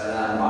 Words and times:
Salamat. 0.00 0.49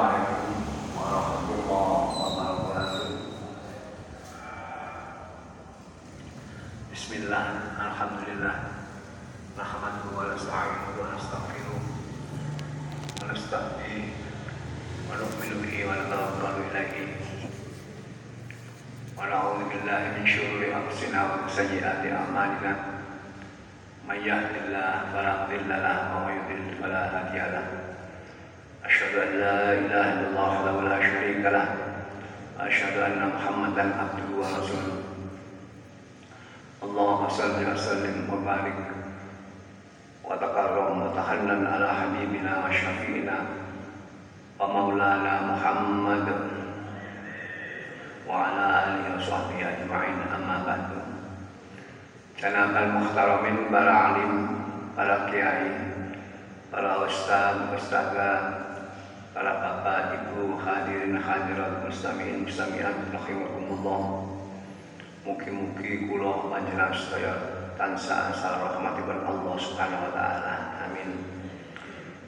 Mugi-mugi 65.71 66.11
kula 66.11 66.51
panjenengan 66.51 66.91
sedaya 66.91 67.31
tansah 67.79 68.35
asal 68.35 68.59
rahmatipun 68.59 69.23
Allah 69.23 69.55
Subhanahu 69.55 70.03
wa 70.03 70.12
taala. 70.19 70.55
Amin. 70.83 71.23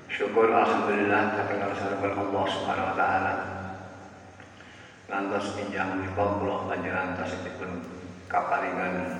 Syukur 0.06 0.46
alhamdulillah 0.54 1.34
kateng 1.34 1.66
rasulipun 1.66 2.22
Allah 2.22 2.44
Subhanahu 2.46 2.90
wa 2.94 2.94
taala. 2.94 3.34
Ngantos 5.10 5.58
injang 5.58 5.90
menika 5.90 6.22
kula 6.38 6.70
panjenengan 6.70 7.18
tasihipun 7.18 7.82
kaparingan 8.30 9.18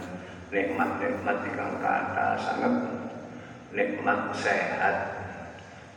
nikmat-nikmat 0.54 1.36
ingkang 1.42 1.82
kathah 1.82 2.38
sangat 2.38 2.74
nikmat 3.74 4.30
sehat 4.38 4.96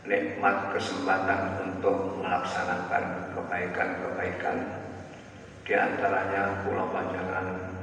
nikmat 0.09 0.73
kesempatan 0.73 1.61
untuk 1.61 2.25
melaksanakan 2.25 3.37
kebaikan-kebaikan 3.37 4.57
di 5.61 5.73
antaranya 5.77 6.65
pulau 6.65 6.89
panjangan 6.89 7.74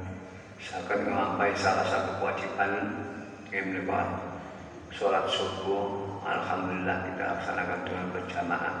akan 0.71 0.99
melampaui 1.11 1.51
salah 1.59 1.83
satu 1.83 2.23
kewajiban 2.23 2.71
yang 3.51 3.75
merupakan 3.75 4.39
sholat 4.95 5.27
subuh 5.27 6.07
Alhamdulillah 6.23 7.03
kita 7.11 7.23
laksanakan 7.35 7.79
dengan 7.83 8.07
berjamaah. 8.15 8.75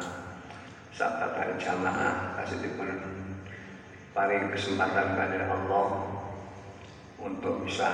Saat 0.95 1.19
dari 1.35 1.59
jamaah 1.59 2.39
kasih 2.39 2.63
dipun 2.63 2.87
paling 4.15 4.47
kesempatan 4.53 5.17
kepada 5.17 5.51
Allah 5.51 5.87
untuk 7.19 7.67
bisa 7.67 7.89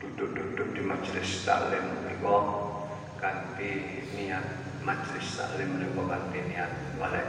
duduk-duduk 0.00 0.72
di 0.72 0.80
majelis 0.80 1.44
taklim 1.44 1.84
mereka 2.00 2.36
ganti 3.20 4.00
niat 4.16 4.46
majelis 4.80 5.36
taklim 5.36 5.76
menika 5.76 6.00
ganti 6.08 6.38
niat 6.48 6.72
oleh 6.96 7.26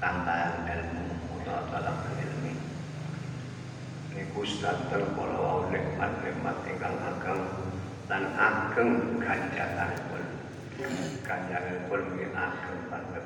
tambahan 0.00 0.64
ilmu. 0.64 1.04
Utawa 1.36 1.68
dalam 1.68 1.96
ilmi 2.16 2.35
niku 4.16 4.40
sedanten 4.48 5.12
kala 5.12 5.68
nikmat-nikmat 5.68 6.56
ingkang 6.64 6.96
ageng 7.04 7.42
lan 8.08 8.24
ageng 8.32 8.90
ganjaranipun. 9.20 10.24
Ganjaranipun 11.20 12.00
nggih 12.16 12.32
ageng 12.32 12.80
banget. 12.88 13.24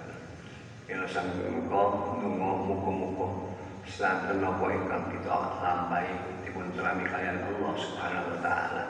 Ila 0.91 1.07
sang 1.07 1.31
muka 1.39 1.83
nungo 2.19 2.51
muka-muka 2.67 3.27
sedanten 3.87 4.43
napa 4.43 4.67
ingkang 4.75 5.05
kita 5.15 5.37
lampahi 5.63 6.11
dipun 6.43 6.75
terami 6.75 7.07
kalian 7.07 7.39
Allah 7.39 7.73
Subhanahu 7.79 8.31
wa 8.35 8.39
taala. 8.43 8.85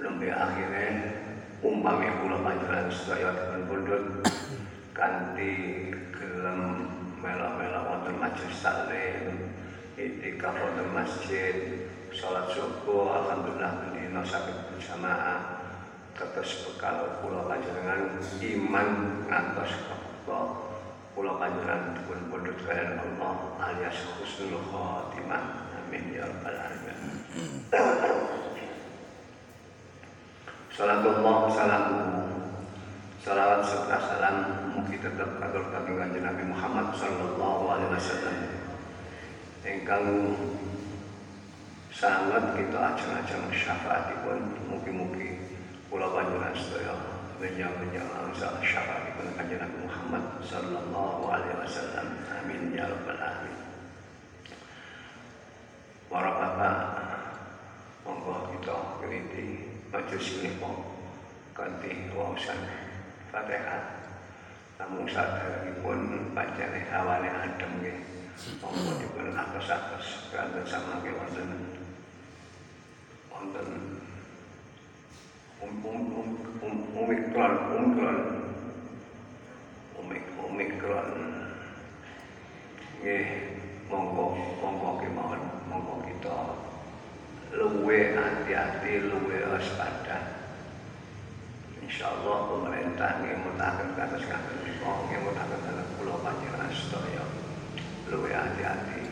Lembe 0.00 0.28
akhirnya 0.32 0.88
umpami 1.60 2.08
kula 2.20 2.40
panjenengan 2.44 2.88
sedaya 2.92 3.32
dipun 3.32 3.62
pundhut 3.68 4.04
kanthi 4.96 5.52
gelem 6.16 6.60
mela-mela 7.20 7.80
wonten 7.88 8.16
majelis 8.20 8.60
taklim 8.60 9.52
itikaf 9.96 10.52
wonten 10.52 10.88
masjid 10.92 11.56
salat 12.12 12.48
subuh 12.52 13.12
alhamdulillah 13.12 13.92
dina 13.92 14.20
saged 14.24 14.56
berjamaah 14.72 15.64
tetes 16.16 16.64
bekal 16.64 17.20
kula 17.20 17.44
panjenengan 17.44 18.16
iman 18.24 18.88
ngantos 19.28 19.72
kepeka 19.84 20.40
kula 21.12 21.32
panjenengan 21.36 21.92
dipun 21.96 22.20
pundhut 22.32 22.58
kalian 22.64 23.00
Allah 23.00 23.34
alias 23.60 24.00
husnul 24.16 24.60
khotimah 24.72 25.68
amin 25.76 26.16
ya 26.16 26.24
rabbal 26.24 26.56
alamin. 26.56 26.98
Salatullah 30.76 31.36
salamu 31.52 32.00
Salawat 33.26 33.66
serta 33.66 33.98
salam 33.98 34.36
Mugi 34.70 35.02
tetap 35.02 35.42
kadur 35.42 35.66
kami 35.74 35.98
kanjeng 35.98 36.22
Nabi 36.22 36.46
Muhammad 36.46 36.94
Sallallahu 36.94 37.74
alaihi 37.74 37.90
wasallam. 37.90 38.38
Engkang 39.66 40.06
Sangat 41.90 42.54
kita 42.54 42.78
ajeng-ajeng 42.94 43.50
syafaatipun. 43.50 44.70
Mugi-mugi 44.70 45.42
Kula 45.90 46.06
panjenengan 46.14 46.54
sedaya 46.54 46.94
Menyang-menyang 47.42 48.06
angsa 48.14 48.62
syafaatipun 48.62 49.34
kanjeng 49.34 49.58
Nabi 49.58 49.90
Muhammad 49.90 50.22
Sallallahu 50.46 51.26
alaihi 51.26 51.58
wasallam. 51.66 52.06
Amin 52.30 52.78
ya 52.78 52.86
rabbal 52.86 53.18
alamin. 53.18 53.58
Para 56.06 56.30
bapak 56.30 56.76
Monggo 58.06 58.54
kita 58.54 59.02
keliti 59.02 59.66
majelis 59.90 60.30
menika 60.38 60.70
kanthi 61.58 62.06
wawasan 62.14 62.85
Fatihah 63.36 63.84
namun 64.80 65.04
saderengipun 65.04 66.32
pancene 66.32 66.88
hawane 66.88 67.28
adem 67.28 67.68
nggih. 67.84 68.00
Monggo 68.64 68.96
dipun 68.96 69.36
atos-atos. 69.36 70.32
Kanthi 70.32 70.64
samangke 70.64 71.12
wonten 71.12 71.48
wonten 73.28 73.68
um 75.60 75.84
um 75.84 76.00
um 76.64 76.76
omikron 76.96 77.54
omikron. 77.76 78.20
Omik 80.00 80.24
omikron. 80.40 81.08
Nggih 83.04 83.26
monggo 83.92 84.32
monggo 84.64 84.90
kemawon 85.04 85.42
monggo 85.68 86.08
kita 86.08 86.56
luwe 87.52 88.16
hati-hati, 88.16 88.92
luwe 89.12 89.36
waspada. 89.44 90.45
Insyaallah 91.86 92.50
pemerintah 92.50 93.22
ngemutaken 93.22 93.94
kados 93.94 94.26
ngaten 94.26 94.58
menika 94.58 94.90
ngemutaken 95.06 95.60
dalam 95.70 95.86
pulau 95.94 96.18
panjenengan 96.18 96.66
sedaya. 96.74 97.22
Luwe 98.10 98.34
hati-hati. 98.34 99.06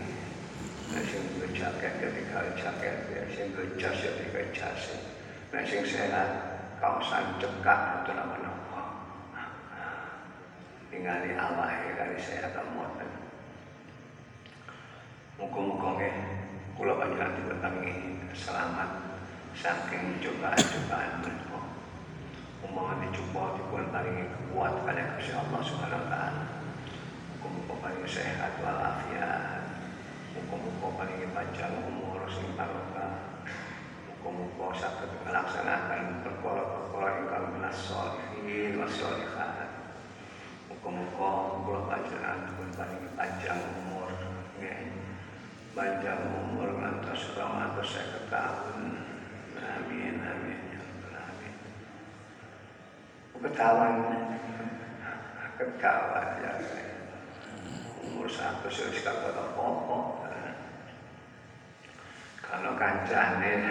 Nek 0.91 1.07
sing 1.07 1.23
jaket 1.55 2.03
ketika 2.03 2.51
jaket, 2.59 2.97
ya 3.15 3.23
sing 3.31 3.55
jas 3.79 3.95
ya 4.03 4.11
ketika 4.19 4.43
jas. 4.51 4.91
Nek 5.55 5.71
sing 5.71 5.87
sehat 5.87 6.31
kaosan 6.83 7.39
cekak 7.39 8.03
itu 8.03 8.11
napa-napa. 8.11 8.83
Ningali 10.91 11.31
awake 11.39 11.95
kali 11.95 12.19
sehat 12.19 12.59
amoten. 12.59 13.07
Muga-muga 15.39 15.89
nggih 15.95 16.15
kula 16.75 16.99
panjenengan 16.99 17.39
diwetangi 17.39 17.95
selamat 18.35 18.91
saking 19.55 20.19
cobaan-cobaan 20.19 21.44
menika. 22.65 22.73
Umpama 22.73 22.95
dicoba 23.05 23.43
dipun 23.59 23.85
paringi 23.93 24.25
kuat 24.53 24.73
kalian 24.87 25.09
Gusti 25.19 25.33
Allah 25.37 25.61
Subhanahu 25.61 26.01
wa 26.01 26.09
taala. 26.09 26.43
Muga-muga 27.37 27.75
paringi 27.83 28.09
sehat 28.09 28.53
walafiat. 28.65 29.63
Muga-muga 30.35 30.89
paringi 30.97 31.27
panjang 31.35 31.75
umur 31.85 32.25
sing 32.33 32.49
barokah. 32.57 33.45
Muga-muga 34.09 34.67
saged 34.81 35.11
melaksanakan 35.29 36.25
perkara-perkara 36.25 37.09
ingkang 37.21 37.47
minas 37.53 37.79
sholihin 37.85 38.81
was 38.81 38.93
sholihat. 38.97 39.69
Muga-muga 40.73 41.31
kula 41.65 41.81
panjenengan 41.91 42.41
paringi 42.73 43.11
panjang 43.13 43.61
umur 43.85 44.09
nggih. 44.57 44.89
Panjang 45.75 46.21
umur 46.31 46.71
ngantos 46.79 47.35
rong 47.35 47.59
atus 47.59 47.99
seket 47.99 48.25
tahun. 48.31 48.95
Amin 49.55 50.14
ya 53.45 53.53
ketahuan. 53.53 53.95
Ketahuan 55.61 56.27
ya. 56.41 56.53
Umur 58.01 58.29
satu 58.29 58.73
sih 58.73 59.05
kagak 59.05 59.37
apa-apa 59.37 60.25
kalau 62.41 62.73
kancane 62.79 63.53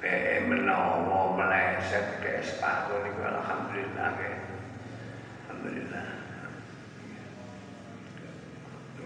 PE 0.00 0.36
menowo 0.48 1.34
meleset 1.36 2.20
ke 2.20 2.44
separuh 2.44 3.04
itu 3.04 3.20
alhamdulillah 3.20 4.08
ke 4.16 4.30
alhamdulillah. 5.48 6.06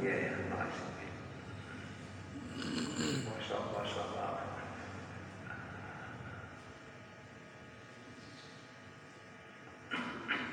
Iya 0.02 0.14
ya 0.28 0.32
makasih. 0.50 1.08
Kosong 3.26 3.66
kosong 3.70 4.10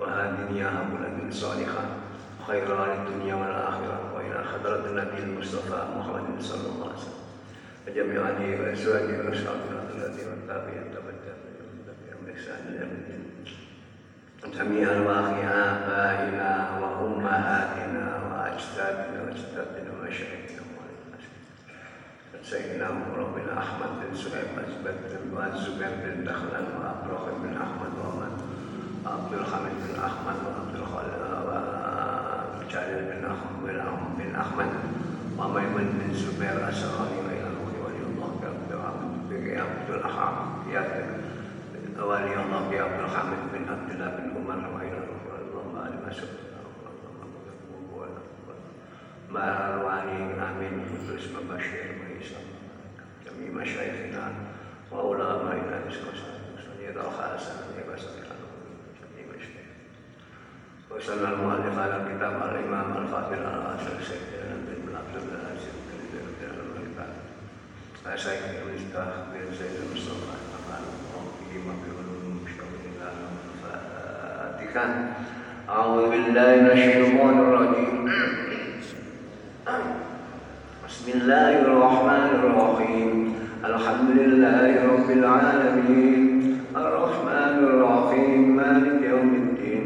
وهذه 0.00 0.52
نياهم 0.52 1.04
لك 1.04 1.32
صالحة 1.32 1.84
خيرا 2.46 2.86
للدنيا 2.94 3.34
والآخرة. 3.34 4.14
وإلى 4.14 4.44
حضرة 4.44 4.86
النبي 4.86 5.18
المصطفى 5.18 5.80
محمد 5.96 6.40
صلى 6.40 6.68
الله 6.72 6.86
عليه 6.86 6.96
وسلم. 6.96 7.20
وجميع 7.88 8.28
آله 8.28 8.60
وأزواجه 8.60 9.28
وأصحابه 9.28 9.70
الذين 9.94 10.28
والتابعين 10.28 10.84
تبتهم 10.94 12.20
بإحسان 12.26 12.60
إلى 12.68 12.76
يوم 12.80 12.90
الدين. 12.90 13.20
جميع 14.54 14.92
أرواح 14.92 15.26
آبائنا 15.44 16.78
وأمهاتنا 16.80 18.04
وأجدادنا 18.26 19.22
وأجدادنا 19.22 19.90
ومشايخنا 20.00 20.60
سيدنا 22.42 22.88
ربنا 23.16 23.58
أحمد 23.58 23.90
بن 24.00 24.16
سهيب 24.16 24.48
والزبير 25.34 25.90
بن 26.04 26.24
دخلان 26.24 26.66
وأبرخ 26.80 27.24
بن 27.42 27.56
أحمد 27.56 27.92
ومن 28.04 28.49
عبد 29.10 29.32
الحميد 29.32 29.76
بن 29.88 30.00
أحمد 30.00 30.36
وعبد 30.46 30.74
الخالق 30.74 31.20
بن 33.20 33.24
أحمد 33.24 34.00
بن 34.18 34.34
أحمد 34.34 34.70
وميمون 35.38 35.84
بن 35.84 36.14
زبير 36.14 36.68
أسراني 36.68 37.16
وإلى 37.26 37.46
الروح 37.46 37.72
ولي 37.86 38.02
الله 38.06 38.30
يا 39.30 39.62
عبد 39.62 39.90
الأحام 39.90 40.34
يا 40.72 40.82
ولي 42.04 42.34
الله 42.42 42.72
يا 42.74 42.82
عبد 42.82 43.00
الحميد 43.00 43.38
بن 43.52 43.72
عبد 43.72 43.90
الله 43.90 44.08
بن 44.08 44.30
عمر 44.36 44.74
وإلى 44.74 44.98
الروح 44.98 45.22
اللهم 45.40 45.86
آل 45.86 46.08
مسعود 46.08 46.40
مع 49.30 49.68
الوالي 49.68 50.22
آمين 50.42 50.84
قدس 50.90 51.28
مبشر 51.28 51.86
وعيسى 52.00 52.36
جميع 53.26 53.62
مشايخنا 53.62 54.32
وعلمائنا 54.92 55.90
سيد 55.90 56.96
الخاصة 56.96 57.52
جميع 57.72 57.94
مشايخ 57.94 58.39
وصلى 60.91 61.27
المؤلف 61.33 61.79
على 61.79 61.97
كتاب 62.09 62.35
الإمام 62.51 63.03
الفاضل 63.03 63.33
الأصل 63.33 64.05
سيدنا 64.09 64.55
بن 64.67 64.95
عبد 64.95 65.15
العزيز 65.29 65.75
شيخ 68.15 68.41
المفتاح 68.49 69.07
بن 69.33 69.55
زيد 69.59 69.75
المصطفى 69.85 70.35
مقال 70.53 70.83
ربه 71.15 71.53
وبعلوم 71.65 72.45
شؤون 72.57 72.81
الله 72.85 73.13
الفاتحة 73.51 74.85
أعوذ 75.69 76.09
بالله 76.11 76.55
من 76.55 76.71
الشيطان 76.71 77.39
الرجيم 77.39 78.11
بسم 80.87 81.11
الله 81.19 81.61
الرحمن 81.61 82.29
الرحيم 82.39 83.35
الحمد 83.65 84.09
لله 84.19 84.85
رب 84.93 85.09
العالمين 85.11 86.21
الرحمن 86.75 87.55
الرحيم 87.69 88.55
مالك 88.55 89.01
يوم 89.09 89.29
الدين 89.35 89.85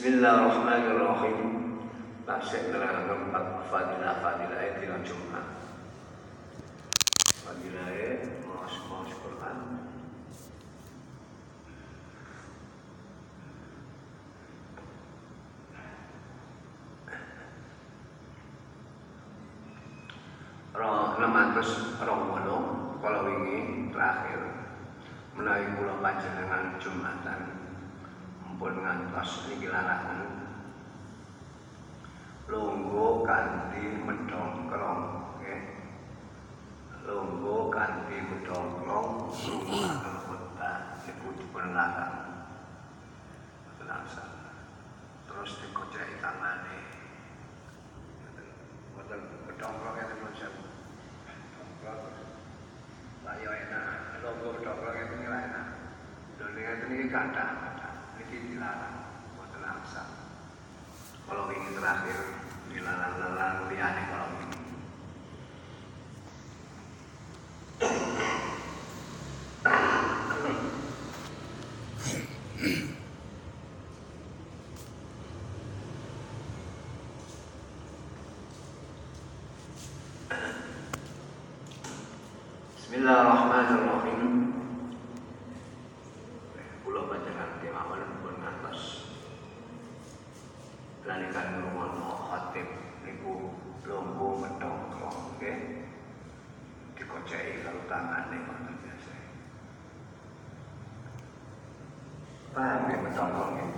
Bismillahirrahmanirrahim. 0.00 1.76
Tasik 2.24 2.72
nerangkan 2.72 3.28
empat 3.28 3.68
fadilah 3.68 4.16
fadilah 4.24 4.60
itu 4.72 4.88
yang 4.88 5.04
Jumat. 5.04 5.44
Fadilah 7.44 7.84
mas 8.48 8.74
mas 8.88 9.12
Quran. 9.12 9.56
Roh 20.80 21.12
600 21.20 22.00
rong 22.08 22.24
kalau 23.04 23.22
ini 23.28 23.92
terakhir 23.92 24.48
menawi 25.36 25.68
kula 25.76 26.00
panjenengan 26.00 26.80
Jumatan 26.80 27.59
mumpun 28.60 28.76
ngantos 28.84 29.48
niki 29.48 29.72
larangan 29.72 30.20
lungguh 32.44 33.24
kanthi 33.24 34.04
medhongkrong 34.04 35.32
nggih. 35.40 35.64
Lungguh 37.08 37.72
kanthi 37.72 38.20
medhongkrong 38.20 39.32
rumah 39.32 40.04
khotbah 40.28 41.00
niku 41.08 41.40
dipun 41.40 41.72
larang 41.72 42.36
langsung 43.80 44.28
terus 45.24 45.56
dikocai 45.64 46.20
tangane 46.20 46.78
boten 48.92 49.20
medhongkrong 49.48 49.96
ya 49.96 50.04
macam 50.20 50.52
lah 53.24 53.34
yo 53.40 53.50
enak 53.56 54.20
lungguh 54.20 54.52
medhongkrong 54.52 54.96
itu 55.00 55.14
ngira 55.16 55.38
enak 55.48 55.66
lho 56.36 56.46
ning 56.52 56.92
iki 56.92 57.08
kathah 57.08 57.72
iki 58.20 58.36
dilarang 58.52 59.26
boten 59.34 59.58
langsung 59.64 60.06
kalau 61.26 61.50
ini 61.50 61.72
terakhir 61.74 62.20
dilarang-larang 62.70 63.66
liane 63.72 64.02
kalau 64.12 64.28
ini 64.38 64.60
Bismillahirrahmanirrahim. 82.90 84.22
Kula 86.82 87.00
panjenengan 87.06 87.50
kemawon 87.62 88.02
pun 88.18 88.34
ngantos 88.42 88.82
lanikan 91.06 91.46
ngrungokno 91.54 92.10
khatib 92.28 92.66
niku 93.06 93.54
lombo 93.86 94.42
medhongkrong 94.42 95.38
nggih. 95.38 95.86
Dikoceki 96.98 97.62
karo 97.62 97.80
tangane 97.86 98.36
ngoten 98.42 98.74
biasa. 98.82 99.14
Paham 102.50 102.90
ya 102.90 102.96
medhongkrong 103.06 103.50
nggih? 103.54 103.70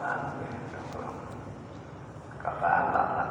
Paham 0.00 0.40
ya 0.40 0.48
medhongkrong. 0.48 1.16
Kata 2.40 2.72
tak 2.88 3.06
tak 3.14 3.28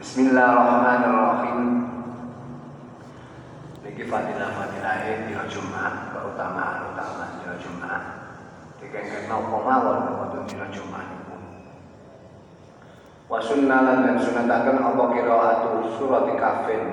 Bismillahirrahmanirrahim. 0.00 1.86
Niki 3.84 4.04
fadilah 4.10 4.50
fadilah 4.58 5.06
dina 5.06 5.44
Jumat, 5.46 6.10
keutamaan 6.10 6.90
utama 6.90 7.38
dina 7.38 7.54
Jumat. 7.62 8.02
Dikengken 8.82 9.30
napa 9.30 9.54
niku. 10.58 11.36
Wa 13.30 13.38
sunnalan 13.38 14.02
dan 14.02 14.16
sunataken 14.18 14.78
apa 14.82 15.02
qiraatu 15.14 15.70
surat 15.94 16.26
kafin. 16.34 16.84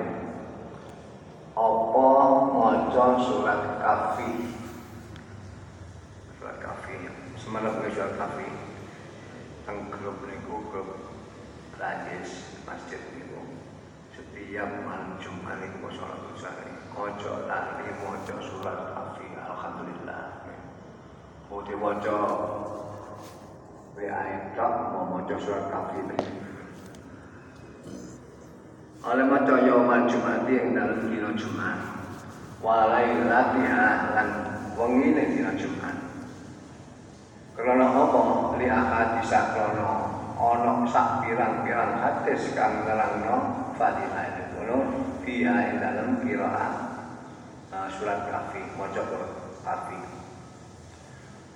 Apa 1.58 2.08
maca 2.54 3.06
surat 3.18 3.62
kafi. 3.82 4.32
Surat 6.38 6.58
kafi. 6.62 6.96
Semalam 7.42 7.82
surat 7.90 8.14
kafi. 8.22 8.48
Teng 9.66 9.90
grup 9.90 10.22
niku 10.30 10.62
grup 10.70 11.08
Rajis 11.78 12.58
masjid 12.66 12.98
niku 13.14 13.38
setiap 14.18 14.66
malam 14.82 15.22
Jumat 15.22 15.62
niku 15.62 15.94
sholat 15.94 16.26
usai 16.34 16.74
ojo 16.98 17.46
lali 17.46 17.94
mojo 18.02 18.36
surat 18.42 18.98
kafi 18.98 19.30
alhamdulillah 19.38 20.42
mau 21.52 21.62
diwaca 21.62 22.18
WA 23.98 24.54
tok 24.54 24.74
mau 24.94 25.04
mojo 25.10 25.36
surat 25.42 25.74
kafi 25.74 26.00
oleh 29.08 29.26
maca 29.26 29.56
yaumal 29.64 30.04
Jumat 30.06 30.46
yang 30.52 30.76
dalam 30.76 31.10
dina 31.10 31.32
Jumat 31.34 31.78
walai 32.62 33.24
latiha 33.24 34.12
lan 34.12 34.30
wengine 34.76 35.32
dina 35.32 35.56
Jumat. 35.56 35.96
Karena 37.56 37.88
apa? 37.88 38.22
Li 38.60 38.68
akad 38.68 39.24
bisa 39.24 39.56
krono 39.56 39.92
ana 40.38 40.86
sak 40.86 41.24
pirang-pirang 41.24 42.04
hadis 42.04 42.54
kang 42.54 42.86
nerangno 42.86 43.72
fadilah 43.80 44.28
itu 44.28 44.78
via 45.24 45.56
ing 45.72 45.76
dalam 45.80 46.22
qiraat 46.22 46.74
uh, 47.72 47.88
surat 47.92 48.28
kafi 48.30 48.62
maca 48.76 49.04
kafi 49.66 50.17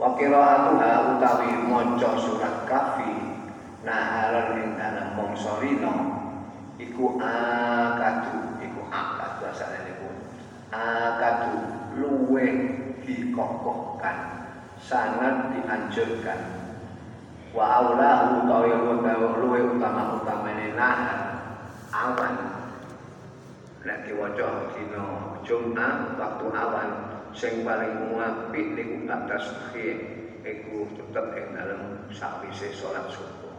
wa 0.01 0.17
qiraatuha 0.17 1.13
utawi 1.13 1.61
maca 1.69 2.17
surat 2.17 2.65
kafi 2.65 3.37
naharan 3.85 4.57
ing 4.57 4.73
dalam 4.73 5.13
mangsa 5.13 5.61
iku 6.81 7.21
akadu 7.21 8.57
iku 8.65 8.81
akad 8.89 9.31
bahasane 9.45 9.77
niku. 9.85 10.09
Akadu 10.73 11.53
luwe 12.01 12.45
dikokohkan 13.05 14.49
sangat 14.81 15.53
dianjurkan. 15.53 16.41
Wa 17.53 17.85
aulahu 17.85 18.49
utawi 18.49 18.73
luwe 19.37 19.59
utama 19.77 20.17
utamane 20.17 20.73
nahar 20.73 21.21
awan. 21.93 22.35
Nek 23.85 24.09
diwaca 24.09 24.73
dina 24.73 25.05
Jumat 25.45 26.17
waktu 26.17 26.45
awan 26.53 27.10
sing 27.31 27.63
paling 27.63 28.15
apik 28.15 28.75
niku 28.75 29.07
tak 29.07 29.27
tasbih 29.27 29.97
iku 30.43 30.87
tetep 30.95 31.25
ing 31.37 31.47
dalem 31.55 31.81
sawise 32.11 32.71
salat 32.75 33.07
subuh. 33.11 33.55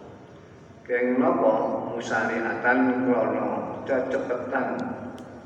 Keng 0.82 1.22
napa 1.22 1.52
musariatan 1.94 3.06
krana 3.06 3.46
cepetan 3.86 4.68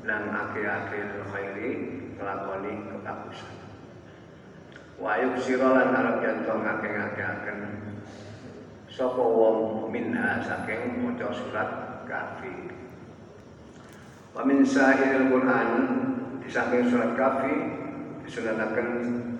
nang 0.07 0.23
akhir-akhir 0.31 1.27
khairi 1.29 1.71
nglakoni 2.17 2.73
kebagusan. 2.89 3.55
Wa 4.97 5.13
yuksira 5.21 5.77
lan 5.77 5.93
arep 5.93 6.15
jantung 6.25 6.65
ngake-ngakeaken 6.65 7.59
sapa 8.97 9.21
wong 9.21 9.93
minha 9.93 10.41
saking 10.41 11.05
maca 11.05 11.29
surat 11.29 11.69
kafi 12.09 12.65
wa 14.33 14.41
min 14.41 14.65
sahil 14.65 15.29
Quran 15.29 15.69
di 16.41 16.49
saking 16.49 16.89
surat 16.89 17.13
kafi 17.13 17.86
disunataken 18.27 18.89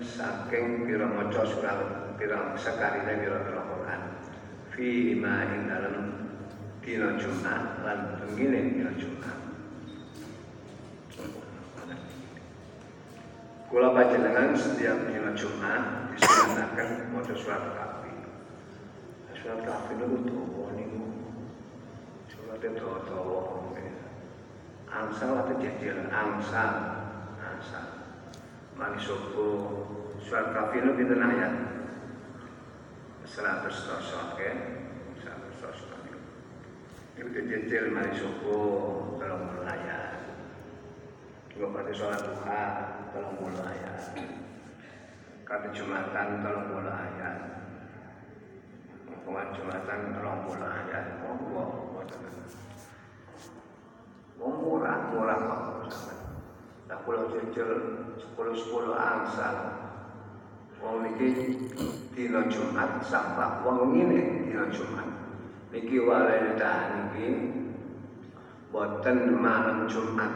saking 0.00 0.88
pira 0.88 1.04
maca 1.04 1.44
surat 1.44 1.76
pira 2.16 2.56
sakarine 2.56 3.20
pira-pira 3.20 3.60
Quran. 3.68 4.00
Fi 4.72 5.12
ma 5.20 5.44
ing 5.44 5.68
dalem 5.68 5.96
dina 6.80 7.20
Jumat 7.20 7.84
lan 7.84 8.16
tengene 8.16 8.60
dina 8.72 8.92
Jumat. 8.96 9.38
Kula 13.68 13.92
panjenengan 13.92 14.56
setiap 14.56 15.04
dina 15.04 15.36
Jumat 15.36 16.16
disunataken 16.16 17.12
maca 17.12 17.34
surat 17.36 17.62
kafi 17.76 18.12
surat 19.36 19.60
kafi 19.68 19.92
itu 20.00 20.16
dawa 20.32 20.72
niku. 20.72 21.04
Surat 22.32 22.64
itu 22.64 22.88
dawa 23.04 23.40
angsal 24.88 25.44
atau 25.44 25.60
jejel 25.60 26.08
angsal 26.08 26.72
angsal 27.36 27.97
mani 28.78 28.94
sopo 29.02 29.46
surat 30.22 30.54
kafi 30.54 30.78
itu 30.78 30.94
pinten 30.94 31.18
ayat 31.18 31.50
seratus 33.26 33.90
tosok 33.90 34.38
ya 34.38 34.54
seratus 35.18 35.54
tosok 35.58 35.98
itu 37.18 37.26
jejel 37.42 37.90
mani 37.90 38.14
sopo 38.14 38.54
kalau 39.18 39.50
ayat 39.66 40.22
juga 41.50 41.74
pada 41.74 41.90
sholat 41.90 42.22
duha 42.22 42.62
mulu 43.34 43.58
ayat 43.66 44.14
kata 45.42 45.74
jumatan 45.74 46.38
tolong 46.46 46.66
mulu 46.70 46.92
ayat 46.94 47.36
Hukuman 49.10 49.50
Jumatan 49.58 50.00
tolong 50.14 50.40
ayat 50.62 51.18
Monggo 51.26 51.66
Wong 54.38 54.54
murah 54.62 55.10
murah 55.10 55.38
kok 55.42 56.17
Tak 56.88 57.04
pulau 57.04 57.28
jejel 57.28 57.70
sepuluh 58.16 58.56
sepuluh 58.56 58.96
angsal 58.96 59.78
Wong 60.78 61.04
niki 61.04 61.28
dina 62.14 62.46
Jumat 62.46 63.02
sampah 63.02 63.66
wong 63.66 63.98
ngene 63.98 64.46
dina 64.46 64.70
Jumat. 64.70 65.10
Niki 65.74 65.98
walene 65.98 66.54
tahan 66.54 67.10
niki 67.10 67.26
boten 68.70 69.42
malam 69.42 69.90
Jumat 69.90 70.30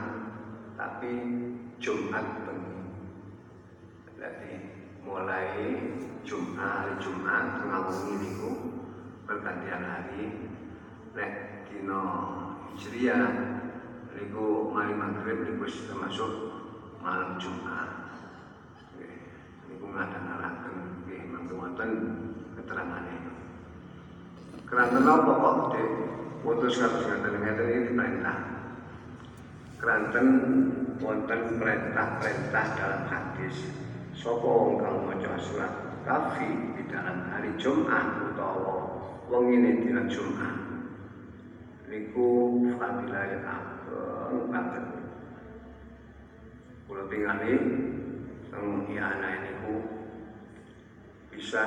tapi 0.74 1.12
Jumat 1.78 2.42
bengi. 2.42 2.74
Berarti 4.18 4.52
mulai 5.06 5.78
Jumat 6.26 6.98
Jumat 6.98 7.62
tengah 7.62 7.80
wengi 7.86 8.14
niku 8.18 8.50
pergantian 9.22 9.82
hari 9.86 10.22
nek 11.14 11.32
dina 11.70 12.02
Hijriah 12.74 13.30
niku 14.16 14.68
mari 14.72 14.92
maghrib 14.92 15.44
niku 15.44 15.64
termasuk 15.88 16.30
malam 17.00 17.40
Jumat. 17.40 17.90
Ini 19.00 19.74
pun 19.80 19.96
ada 19.96 20.18
narakan 20.20 21.04
nggih 21.04 21.22
mangke 21.32 21.54
wonten 21.56 21.90
keterangane. 22.60 23.16
Keranten 24.68 25.04
apa 25.04 25.32
kok 25.36 25.56
de 25.76 25.84
putus 26.44 26.80
kados 26.80 27.04
ngaten 27.08 27.40
ngaten 27.40 27.66
iki 27.68 27.92
perintah. 27.92 28.38
Keranten 29.82 30.26
wonten 31.02 31.40
perintah-perintah 31.58 32.64
dalam 32.78 33.02
hadis. 33.10 33.56
Wong 34.22 34.78
kang 34.78 35.02
maca 35.02 35.34
surat 35.42 35.72
kafi 36.06 36.78
di 36.78 36.86
dalam 36.86 37.26
hari 37.34 37.50
Jumat 37.58 38.22
utawa 38.30 38.86
wengine 39.26 39.82
dina 39.82 40.06
Jumat. 40.06 40.54
Niku 41.90 42.62
fadilah 42.78 43.42
banget. 44.48 44.84
Kula 46.88 47.02
tingali 47.08 47.54
teng 48.52 48.88
anak 48.92 49.34
niku 49.44 49.76
bisa 51.32 51.64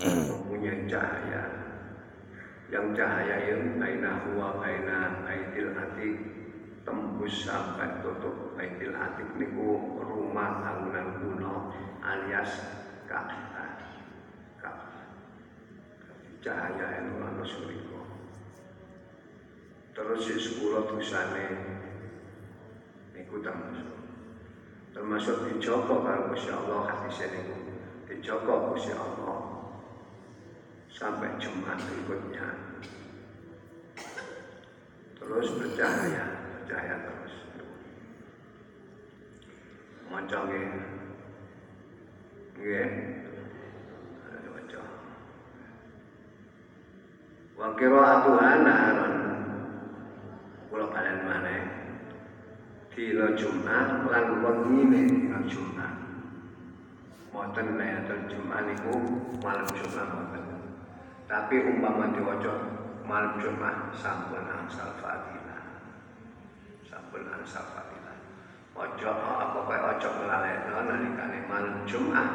mempunyai 0.00 0.88
cahaya. 0.88 1.42
Yang 2.68 2.86
cahaya 3.00 3.36
yang 3.48 3.80
baina 3.80 4.28
huwa 4.28 4.60
baina 4.60 5.24
baitil 5.24 5.72
atik 5.72 6.16
tembus 6.84 7.48
sampai 7.48 8.00
tutup 8.04 8.56
baitil 8.56 8.92
atik 8.96 9.28
niku 9.36 10.00
rumah 10.00 10.60
bangunan 10.64 11.08
kuno 11.20 11.72
alias 12.04 12.52
Ka'bah. 13.08 13.48
Cahaya 16.38 16.86
yang 17.02 17.18
ana 17.18 17.42
suriko 17.42 17.97
terus 19.98 20.30
si 20.30 20.38
sepuluh 20.38 20.86
dosane 20.86 21.58
niku 23.18 23.42
termasuk. 23.42 23.98
Termasuk 24.94 25.36
dijogo 25.50 26.06
kalau 26.06 26.30
Gusti 26.30 26.54
Allah 26.54 26.86
hadis 26.86 27.18
niku. 27.34 27.56
Dijogo 28.06 28.70
Gusti 28.70 28.94
Allah 28.94 29.42
sampai 30.94 31.34
Jumat 31.42 31.82
berikutnya. 31.82 32.46
Terus 35.18 35.46
bercahaya 35.58 36.24
bercahaya 36.62 36.96
terus. 37.02 37.34
Macam 40.06 40.46
ini 40.54 40.78
nggih. 42.54 42.90
Ada 44.30 44.48
macam 44.54 44.84
wa 47.58 47.68
qira'atuha 47.74 48.50
naharon 48.62 49.07
kula 50.68 50.86
mana 50.92 51.56
dina 52.92 53.26
Jumat 53.36 54.08
lan 54.08 54.26
wengine 54.44 55.00
dina 55.08 55.38
Jumat 55.48 55.92
Moten 57.32 57.78
layatul 57.78 58.26
Jumat 58.28 58.66
niku 58.66 58.94
malam 59.44 59.68
Jumat 59.72 60.06
moten 60.10 60.48
tapi 61.28 61.60
umpama 61.60 62.08
diwaca 62.16 62.78
malam 63.04 63.36
Jumat 63.36 63.92
sampun 63.92 64.48
angsal 64.48 64.96
fadilah. 64.96 65.60
Sampun 66.88 67.28
angsal 67.28 67.68
fadilah. 67.68 68.16
Ojo 68.72 69.10
apa 69.12 69.58
kaya 69.68 69.82
ojo 69.92 70.08
melalekno 70.24 70.88
nalikane 70.88 71.44
malam 71.44 71.84
Jumat 71.84 72.28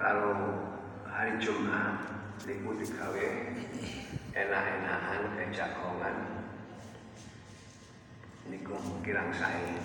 kalau 0.00 0.32
hari 1.04 1.36
Jumat 1.36 2.08
niku 2.48 2.72
digawe 2.72 3.28
enak-enakan 4.32 5.22
kejagongan 5.36 6.16
niku 8.48 8.74
kirang 9.04 9.30
sae. 9.36 9.76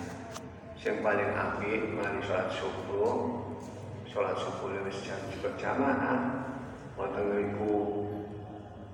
Sing 0.80 1.00
paling 1.00 1.32
apik 1.32 1.96
mari 1.96 2.20
salat 2.24 2.52
subuh, 2.52 3.40
salat 4.08 4.36
subuh 4.36 4.72
wis 4.84 5.00
jam 5.04 5.20
berjamaah. 5.40 6.44
Wonten 6.96 7.24
niku 7.32 8.04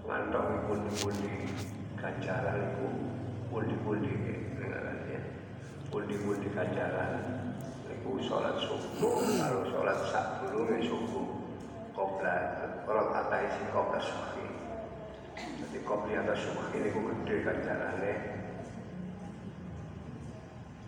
mantong 0.06 0.66
pundi-pundi. 0.70 1.50
Ganjaran 1.98 2.58
itu 2.74 2.86
pundi-pundi. 3.50 4.14
Ya 5.10 5.20
pundi-pundi 5.90 6.46
ganjaran 6.54 7.22
itu 7.90 8.10
sholat 8.22 8.56
subuh. 8.62 9.18
Sak 10.10 10.46
dulu 10.46 10.70
ya 10.70 10.78
subuh 10.86 11.26
kopla 11.94 12.34
kata 12.88 13.36
isi 13.46 13.62
kopla 13.74 13.98
subuh. 13.98 14.48
Jadi 15.36 15.78
kopla 15.82 16.24
atas 16.24 16.38
subuh 16.46 16.66
ini 16.72 16.88
ku 16.94 17.00
gede 17.04 17.34
ganjarannya 17.44 18.39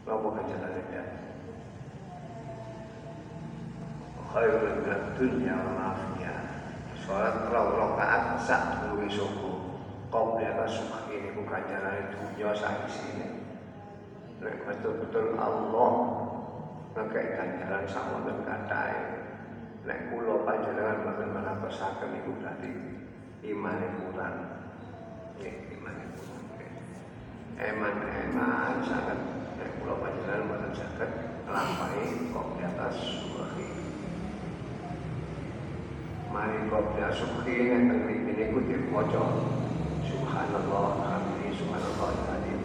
apa 0.06 0.26
ganjarannya 0.38 0.82
ya. 0.90 1.04
Khairul 4.32 4.80
dunya 5.20 5.54
wa 5.54 5.72
mafiyah 5.76 6.40
sholat 7.02 7.52
rong 7.52 7.70
rakaat 7.76 8.40
sak 8.40 8.62
subuh 9.12 9.60
kau 10.08 10.40
biasa 10.40 10.64
suka 10.72 11.10
ini 11.12 11.36
bukan 11.36 11.62
jalan 11.68 12.08
dunia 12.16 12.50
sak 12.56 12.88
sini 12.88 13.42
nek 14.40 14.64
betul-betul 14.66 15.36
Allah 15.36 15.92
ngekei 16.96 17.36
ganjaran 17.36 17.84
sama 17.86 18.24
dan 18.24 18.38
katai 18.42 18.96
nek 19.84 20.00
kula 20.10 20.46
panjenengan 20.46 21.02
mboten 21.02 21.28
manapesaken 21.34 22.10
iku 22.22 22.30
berarti 22.38 22.70
imane 23.42 23.86
kurang. 23.98 24.36
Nggih 25.38 25.54
imane 25.74 26.04
kurang. 26.14 26.44
Eman-eman 27.58 28.74
sangat 28.86 29.18
kula 29.80 29.94
panjenengan 30.02 30.46
mboten 30.48 30.72
saged 30.74 31.10
nglampahi 31.46 32.04
kok 32.30 32.46
di 32.56 32.62
atas 32.64 32.96
subuh 32.98 33.42
mari 36.32 36.64
kopya 36.72 37.12
sukhi 37.12 37.68
ngeten 37.68 38.08
mriki 38.08 38.32
niku 38.32 38.64
diwaca 38.64 39.24
subhanallah 40.00 40.96
hamdi 41.04 41.52
subhanallah 41.52 42.08
azim 42.32 42.60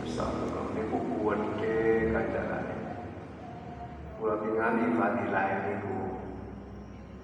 astagfirullah 0.00 0.66
niku 0.72 0.96
kuwate 0.96 2.08
kanjarane 2.08 2.76
kula 4.16 4.34
tingali 4.40 4.96
fadilah 4.96 5.48
niku 5.68 5.96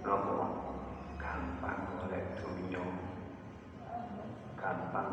napa 0.05 0.37
gampang 1.17 1.81
golek 1.97 2.37
dunya 2.37 2.85
gampang 4.61 5.09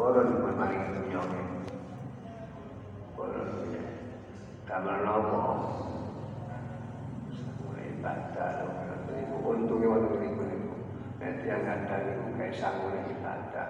golek 0.00 0.24
dunya 0.24 0.40
Orang 0.40 0.40
memaring 0.48 0.84
dunya 0.96 1.20
Orang 3.20 3.52
damel 4.64 4.96
napa 5.04 5.40
ibadah 8.00 8.48
niku 9.12 9.36
untunge 9.44 9.84
wonten 9.84 10.16
niku 10.24 10.42
niku 10.46 10.74
nek 11.20 11.32
tiyang 11.44 11.62
kandhang 11.68 12.02
niku 12.06 12.24
kae 12.38 12.48
sangune 12.54 13.00
ibadah. 13.12 13.68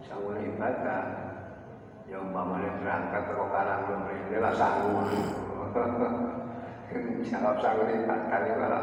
Sangune 0.00 0.40
ibadah 0.48 1.02
ya 2.08 2.16
umpamane 2.24 2.70
berangkat 2.80 3.22
karo 3.28 3.44
karang 3.52 3.84
mrene 3.84 4.38
lah 4.40 4.54
sangun 4.56 5.08
jawab 7.28 7.56
sangune 7.60 7.92
ibadah 8.00 8.38
niku 8.38 8.56
kalau 8.64 8.82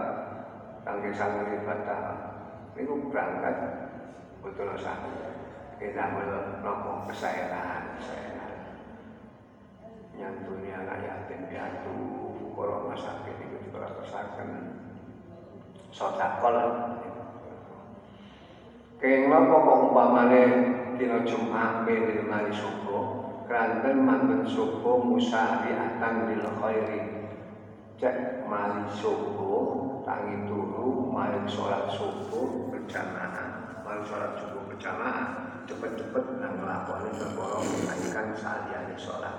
kangge 0.86 1.10
sangune 1.16 1.52
ibadah. 1.64 2.00
Niku 2.78 2.94
berangkat 3.10 3.56
betul 4.46 4.78
sangun 4.78 5.31
kita 5.82 6.14
melakukan 6.14 7.10
kesayangan 7.10 7.98
kesayangan 7.98 8.54
nyantuni 10.14 10.70
anak 10.70 11.02
yatim 11.02 11.50
piatu 11.50 11.98
kalau 12.54 12.86
rumah 12.86 12.94
sakit 12.94 13.36
itu 13.42 13.58
juga 13.66 13.90
rasakan. 13.90 14.78
Sodakol. 15.90 16.58
Keng 19.02 19.34
nopo 19.34 19.56
kok 19.66 19.80
umpamane 19.90 20.42
dina 21.02 21.26
Jumat 21.26 21.90
ben 21.90 22.30
mari 22.30 22.54
subuh. 22.54 23.34
Kranten 23.50 24.06
manten 24.06 24.46
subuh 24.46 25.02
musariatan 25.02 26.30
lil 26.30 26.46
khairi. 26.62 27.02
Cek 27.98 28.46
mari 28.46 28.86
subuh 28.94 30.06
tangi 30.06 30.46
turu 30.46 31.10
mari 31.10 31.42
sholat 31.50 31.90
subuh 31.90 32.70
berjamaah. 32.70 33.82
Mari 33.82 34.02
sholat 34.06 34.38
subuh 34.38 34.62
berjamaah 34.70 35.51
cepet-cepet 35.72 36.26
nang 36.44 36.54
nglakoni 36.60 37.10
perkara 37.16 37.58
kebaikan 37.64 38.28
saliyane 38.36 38.96
sholat 39.00 39.36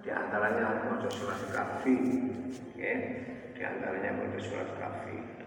di 0.00 0.08
antaranya 0.08 0.88
maca 0.88 1.08
surat 1.12 1.40
kafi 1.52 1.96
ya 2.80 2.94
di 3.52 3.60
antaranya 3.60 4.10
maca 4.16 4.40
surat 4.40 4.70
kafi 4.80 5.42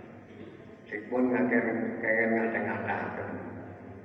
Dipun 0.85 1.33
ngakir 1.33 1.65
kangen 1.97 2.29
ngadang-ngadang. 2.37 3.35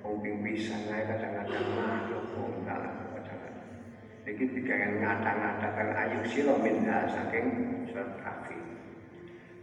Mungkin 0.00 0.40
bisa 0.40 0.74
naik 0.88 1.12
kadang-kadang 1.12 1.66
makhluk 1.76 2.24
Mungkin 2.32 2.64
kadang-kadang. 2.64 3.56
Ini 4.24 4.44
dikangen 4.56 4.92
ngadang-ngadang 5.04 5.92
Ayu 5.92 6.20
silo 6.24 6.56
minda 6.56 7.04
saking 7.04 7.46
surat 7.84 8.16
kafi 8.24 8.58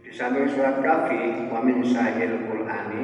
Di 0.06 0.10
samping 0.14 0.46
surat 0.46 0.78
kafi 0.78 1.50
Wa 1.50 1.60
sahil 1.82 2.32
Qur'ani 2.46 3.02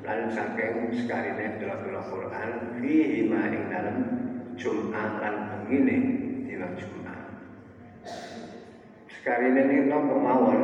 Lan 0.00 0.32
saking 0.32 0.96
sekarine 0.96 1.60
bila-bila 1.60 2.00
Qur'an 2.08 2.80
Fihi 2.80 3.28
ma 3.28 3.52
ing 3.52 3.68
dalam 3.68 3.98
Jum'ah 4.56 5.20
lan 5.20 5.36
Di 5.68 5.76
dina 6.48 6.68
Jumat. 6.76 7.20
Sekali 9.12 9.52
ini 9.52 9.86
nopo 9.86 10.16
mawon 10.16 10.60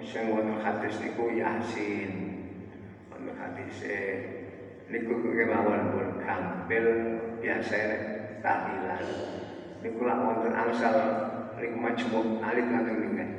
sing 0.00 0.32
hadis 0.64 0.96
niku 1.04 1.28
Yasin. 1.36 2.12
Wonten 3.12 3.36
hadis 3.36 3.76
niku 4.88 5.12
kemawon 5.20 5.92
pun 5.92 6.08
kampil 6.24 6.84
biasa 7.44 7.78
tahlilan. 8.40 9.04
Niku 9.84 10.00
lak 10.08 10.18
wonten 10.24 10.52
angsal 10.56 10.96
niku 11.60 11.76
majmuk 11.76 12.40
lan 12.40 12.80
ningen. 12.88 13.30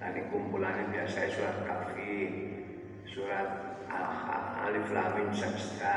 Tadi 0.00 0.20
kumpulannya 0.28 0.92
biasa 0.92 1.32
surat 1.32 1.64
kafi, 1.64 2.28
surat 3.08 3.73
alif 4.64 4.88
lam 4.90 5.10
mim 5.14 5.30
sajda. 5.30 5.96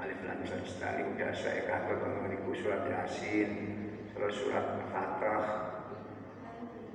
Alif 0.00 0.20
lam 0.26 0.36
mim 0.42 0.46
sajda 0.48 0.88
niku 0.98 1.10
biasa 1.16 1.48
kabeh 1.64 1.96
niku 2.28 2.50
surat 2.58 2.82
Yasin, 2.90 3.50
terus 4.12 4.34
surat 4.36 4.66
Fatrah, 4.92 5.46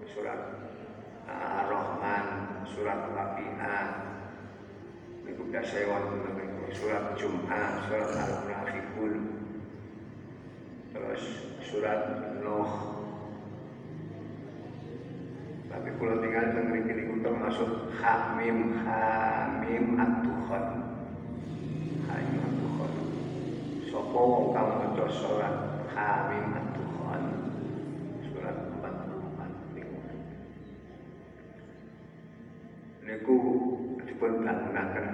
surat 0.06 0.42
uh, 1.26 1.60
Ar-Rahman, 1.66 2.26
surat 2.70 3.00
Waqi'ah, 3.16 3.86
niku 5.26 5.44
biasa 5.50 5.88
wonten 5.90 6.38
niku 6.38 6.64
surat 6.76 7.18
Jum'ah, 7.18 7.90
surat 7.90 8.10
Al-Munafiqun, 8.14 9.14
terus 10.94 11.24
surat 11.66 12.02
Nuh. 12.44 12.99
Tapi 15.80 15.96
kalau 15.96 16.20
tinggal 16.20 16.52
tengeri 16.52 16.92
niku 16.92 17.24
termasuk 17.24 17.88
Hamim 18.04 18.84
Hamim 18.84 19.96
At-Tukhan. 19.96 20.66
Hamim 22.04 22.40
At-Tukhan. 22.44 22.94
Sopo 23.88 24.20
wong 24.20 24.46
kang 24.52 24.70
maca 24.76 25.08
surat 25.08 25.56
Hamim 25.96 26.52
At-Tukhan. 26.52 27.24
Surat 28.28 28.56
44 28.76 29.80
niku. 29.80 29.98
Niku 33.08 33.38
dipun 34.04 34.44
bangunaken 34.44 35.08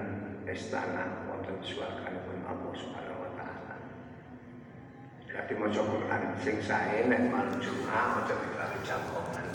istana 0.49 1.29
wonten 1.29 1.61
swarganipun 1.61 2.41
Allah 2.41 2.73
Subhanahu 2.73 3.21
wa 3.21 3.31
taala. 3.37 3.77
Jadi 5.29 5.53
maca 5.61 5.81
Quran 5.93 6.21
sing 6.41 6.57
sae 6.57 7.05
nek 7.05 7.29
malam 7.29 7.53
Jumat 7.61 8.17
maca 8.17 8.33
dikali 8.33 8.79
jangkongan. 8.81 9.54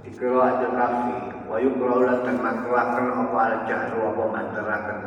Dikira 0.00 0.64
kafi. 0.64 1.16
Wa 1.44 1.56
yukrahu 1.58 2.06
lan 2.06 2.36
makruaken 2.40 3.06
apa 3.10 3.38
al-jahlu 3.52 3.98
apa 4.00 4.22
manteraken. 4.32 4.98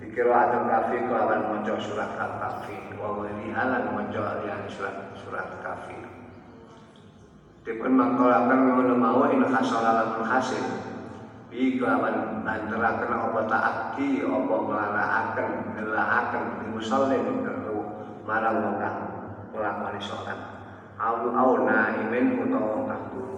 Dikira 0.00 0.48
kafi 0.48 0.96
kelawan 1.04 1.40
maca 1.52 1.74
surat 1.76 2.10
al-kafi. 2.16 2.96
Wa 2.96 3.20
wali 3.20 3.52
halan 3.52 3.84
maca 3.92 4.40
liyan 4.40 4.64
surat 4.72 5.12
surat 5.20 5.48
kafi. 5.60 5.96
Dipun 7.60 7.92
mangkolaken 7.92 8.58
ngono 8.72 8.94
mau 8.96 9.28
in 9.28 9.44
hasala 9.44 10.00
lamun 10.00 10.24
hasil. 10.24 10.64
Bi 11.52 11.76
kelawan 11.76 12.40
manteraken 12.40 13.10
apa 13.10 13.40
taati 13.50 14.24
apa 14.24 14.54
melaraaken 14.64 15.48
ngelaaken 15.76 16.44
musallin 16.72 17.26
marang 18.24 18.62
wong 18.62 18.76
kang 18.78 18.98
nglakoni 19.52 20.00
salat. 20.00 20.38
Au 20.96 21.32
au 21.34 21.66
naimin 21.66 22.38
utawa 22.48 22.86
kang. 22.86 23.29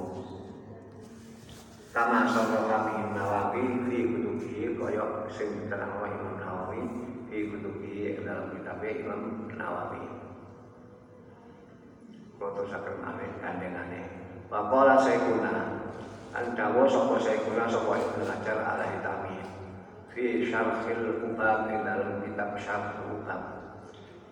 Kama 1.92 2.24
sapa 2.24 2.72
kami 2.72 3.12
Nawawi 3.12 3.84
fi 3.84 3.96
kutubi 4.08 4.64
kaya 4.80 5.28
sing 5.28 5.60
diterangno 5.60 6.08
Imam 6.08 6.40
Nawawi 6.40 6.80
fi 7.28 7.52
kutubi 7.52 8.16
dalam 8.24 8.48
kitab 8.56 8.80
Imam 8.80 9.52
Nawawi. 9.52 10.00
Koto 12.40 12.64
sakit 12.64 12.96
amin 12.96 13.36
kandengane. 13.44 14.08
Waqala 14.48 15.04
sayyiduna 15.04 15.84
Andawa 16.32 16.88
sapa 16.88 17.20
sayyiduna 17.20 17.68
sapa 17.68 17.92
Ibnu 18.00 18.24
Hajar 18.24 18.58
al-Hitami 18.72 19.36
fi 20.16 20.48
syarhil 20.48 21.28
ubab 21.28 21.68
dalam 21.68 22.24
kitab 22.24 22.56
syarhul 22.56 23.20
ubab 23.20 23.40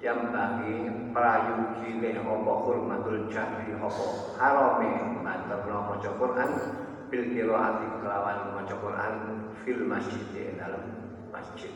yang 0.00 0.32
bagi 0.32 0.88
prayugine 1.12 2.24
apa 2.24 2.52
hurmatul 2.64 3.28
jahri 3.28 3.76
apa 3.76 4.04
harame 4.40 5.20
manterno 5.20 5.92
maca 5.92 6.08
Quran 6.16 6.52
bil 7.10 7.26
qiraati 7.34 7.86
kelawan 7.98 8.54
maca 8.54 8.74
Quran 8.78 9.14
fil 9.66 9.82
masjid 9.82 10.54
dalam 10.54 11.10
masjid. 11.34 11.74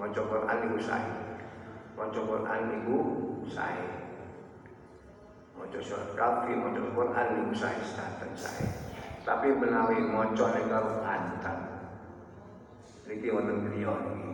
Maca 0.00 0.22
Quran 0.24 0.56
niku 0.64 0.78
sae. 0.80 1.12
Maca 1.92 2.20
Quran 2.24 2.60
niku 2.72 2.98
sae. 3.52 3.84
Maca 5.60 5.78
surat 5.84 6.10
kafi 6.16 6.56
maca 6.56 6.80
Quran 6.80 7.26
niku 7.36 7.52
sae 7.52 7.76
sedanten 7.84 8.32
sae. 8.32 8.64
Tapi 9.28 9.52
menawi 9.52 10.00
maca 10.08 10.56
ning 10.56 10.66
karo 10.72 11.04
antar 11.04 11.58
niki 13.04 13.28
wonten 13.28 13.68
griya 13.68 13.92
niki. 14.08 14.32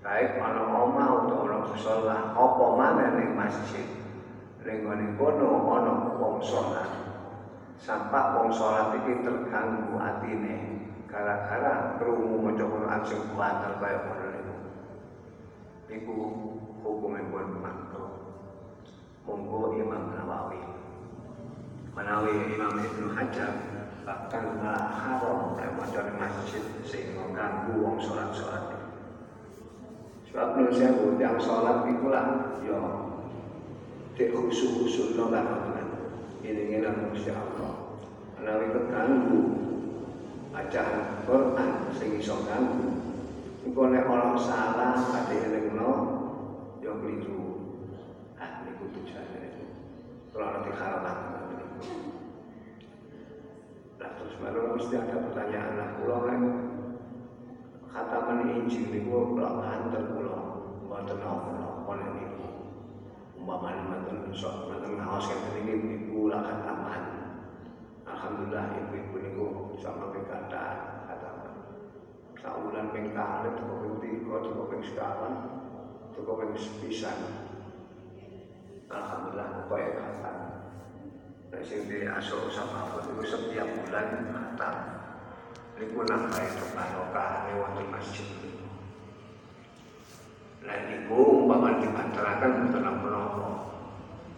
Baik 0.00 0.40
ana 0.40 0.64
omah 0.64 1.28
utawa 1.28 1.44
ana 1.44 1.56
musala 1.68 2.16
apa 2.32 2.66
maneh 2.74 3.08
ning 3.20 3.30
masjid? 3.36 3.86
Ning 4.64 4.88
kono 5.20 5.68
ana 5.68 5.92
wong 6.16 6.40
salat 6.40 7.01
sampai 7.82 8.38
wong 8.38 8.48
salat 8.54 8.94
iki 9.02 9.26
terganggu 9.26 9.98
atine. 9.98 10.86
Gara-gara 11.10 12.00
krungu 12.00 12.40
maca 12.40 12.64
Quran 12.64 13.00
sing 13.04 13.20
kuwatir 13.34 13.76
kaya 13.76 14.00
ngono 14.00 14.26
niku 14.32 14.54
niku 15.90 16.14
hukumipun 16.80 17.60
makruh. 17.60 18.14
Monggo 19.28 19.76
Imam 19.76 20.14
Nawawi. 20.16 20.62
Menawi 21.92 22.56
Imam 22.56 22.80
Ibnu 22.80 23.12
Hajar 23.12 23.52
bahkan 24.02 24.58
haram 24.64 25.54
nek 25.60 25.76
maca 25.76 26.00
masjid 26.16 26.64
sing 26.82 27.12
mengganggu 27.14 27.76
wong 27.76 28.00
salat-salat 28.02 28.82
Sebab 30.32 30.64
saya 30.72 30.96
yang 31.20 31.36
sholat 31.36 31.84
itu 31.92 32.08
lah 32.08 32.56
ya 32.64 32.80
cek 34.16 34.32
khusus-khusus 34.32 35.12
no 35.12 35.28
ini 36.42 36.74
ini 36.74 36.82
manusia 36.82 37.38
Allah. 37.38 38.02
Karena 38.34 38.66
itu 38.66 38.80
ganggu. 38.90 39.42
Bacaan 40.52 41.24
Quran 41.24 41.70
sing 41.94 42.18
iso 42.18 42.42
ganggu. 42.44 42.98
Engko 43.62 43.94
nek 43.94 44.10
orang 44.10 44.34
salah 44.36 44.98
ade 45.22 45.38
elingno 45.38 45.90
ya 46.82 46.90
keliru. 46.98 47.46
Ah 48.34 48.66
niku 48.66 48.90
tujuane 48.90 49.54
kalau 50.34 50.48
nanti 50.50 50.70
harapan 50.74 51.16
Nah 54.02 54.10
terus 54.18 54.34
baru 54.42 54.74
mesti 54.74 54.94
ada 54.98 55.14
pertanyaan 55.30 55.78
lah 55.78 55.88
pulau 56.02 56.26
kan. 56.26 56.42
Khataman 57.86 58.50
Injil 58.50 58.90
niku 58.90 59.38
kula 59.38 59.62
antar 59.62 60.10
kula 60.10 60.38
mboten 60.90 61.22
oleh 61.86 62.08
niku. 62.18 62.48
Umpamane 63.38 63.78
mboten 63.86 64.34
sok 64.34 64.66
mboten 64.66 64.98
ngaos 64.98 65.30
iki 65.30 66.01
lak 66.30 66.42
khataman 66.46 67.02
alhamdulillah 68.04 68.64
ibu-ibu 68.78 69.16
niku 69.22 69.46
sama 69.80 70.12
kata 70.12 70.64
khataman 71.08 71.54
saulan 72.38 72.86
ping 72.90 73.14
kalih 73.16 73.52
cukup 73.58 73.78
ping 73.82 73.94
tiga 74.02 74.36
cukup 74.42 74.66
ping 74.70 74.82
sekawan 74.82 75.34
cukup 76.12 76.44
ping 76.44 76.52
sepisan. 76.54 77.18
Alhamdulillah 78.92 79.64
kaya 79.72 79.88
khatam 79.96 80.36
Nah, 81.52 81.60
sing 81.60 81.84
di 81.84 82.00
sama 82.48 82.96
itu 82.96 83.24
setiap 83.28 83.68
bulan 83.68 84.08
khatam 84.32 84.74
niku 85.76 86.00
nambah 86.04 86.40
itu 86.48 86.64
barokah 86.72 87.44
wonten 87.56 87.86
masjid. 87.92 88.28
Lah 90.64 90.78
niku 90.88 91.44
umpama 91.44 91.76
dipanteraken 91.80 92.50
mboten 92.56 92.80
napa-napa. 92.84 93.71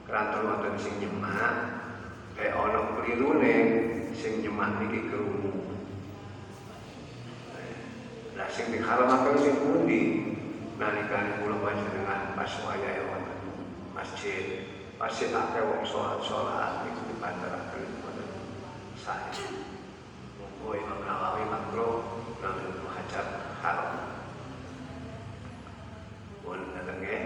Keranten 0.04 0.44
wonten 0.44 0.76
sing 0.76 1.00
nyemak 1.00 1.80
kayak 2.36 2.52
ana 2.52 2.80
klirune 3.00 3.56
sing 4.12 4.44
nyemak 4.44 4.76
niki 4.76 5.08
krungu. 5.08 5.72
Lah 8.36 8.48
sing 8.52 8.68
diharamaken 8.68 9.36
sing 9.40 9.54
pundi? 9.64 10.02
Nalikane 10.76 11.40
kula 11.40 11.56
panjenengan 11.62 12.36
pas 12.36 12.52
wayahe 12.66 13.06
wonten 13.08 13.38
masjid 13.94 14.66
pasti 15.00 15.30
akeh 15.30 15.62
wong 15.62 15.82
sholat-sholat 15.86 16.84
iku 16.84 17.00
dipandharaken 17.08 17.82
wonten 18.04 18.28
sae. 19.00 19.46
Monggo 20.36 20.68
Imam 20.76 21.00
Nawawi 21.06 21.48
makro 21.48 21.90
nang 22.44 22.60
hajar 22.92 23.56
haram. 23.64 24.14
Ngetenge 26.44 27.16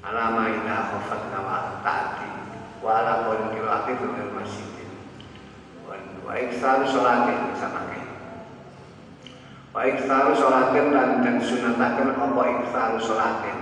alama 0.00 0.48
ina 0.48 0.76
khafat 0.94 1.28
nawa 1.28 1.80
taati 1.84 2.28
wa 2.80 3.04
ala 3.04 3.28
qawli 3.28 3.52
qiraati 3.52 3.92
fil 4.00 4.32
masjid. 4.32 4.88
Wa 6.30 6.38
iksaru 6.38 6.86
sholatin 6.86 7.58
sama 7.58 7.90
Wa 9.74 9.82
iksaru 9.86 10.30
sholatin 10.34 10.94
lan 10.94 11.26
dan 11.26 11.36
sunataken 11.42 12.14
apa 12.14 12.42
iksaru 12.62 12.98
sholatin. 13.02 13.58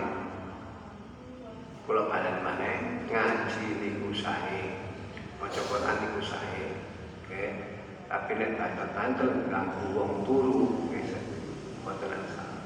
Kula 1.88 2.12
padan 2.12 2.44
maneh 2.44 3.08
ngaji 3.08 3.66
niku 3.80 4.12
sae. 4.12 4.84
Maca 5.40 5.60
Quran 5.64 5.96
niku 6.04 6.20
sae. 6.20 6.76
Oke. 7.24 7.44
Tapi 8.08 8.30
nek 8.36 8.56
banter-banter 8.56 9.28
ganggu 9.48 9.84
wong 9.96 10.12
turu 10.28 10.88
wis 10.92 11.12
salah. 11.84 12.60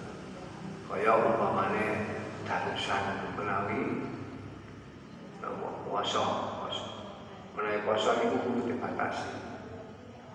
Kaya 0.91 1.13
umpamane 1.19 2.12
darusan 2.47 3.35
menawi 3.39 3.81
puasa, 5.93 6.23
puasa. 6.59 6.87
Menawi 7.53 7.85
puasa 7.85 8.17
niku 8.19 8.37
kudu 8.49 8.61
dibatasi. 8.73 9.29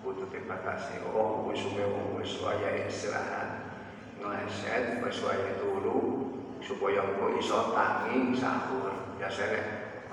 Kudu 0.06 0.30
dibatasi. 0.30 1.02
Oh, 1.10 1.50
wis 1.50 1.58
suwe 1.58 1.82
wis 2.16 2.38
waya 2.40 2.86
istirahat. 2.86 3.74
Ngeleset 4.22 5.02
wis 5.02 5.18
waya 5.26 5.58
turu 5.58 6.30
supaya 6.62 7.02
engko 7.02 7.34
iso 7.36 7.74
tangi 7.74 8.38
sahur. 8.38 9.18
Biasane 9.18 9.60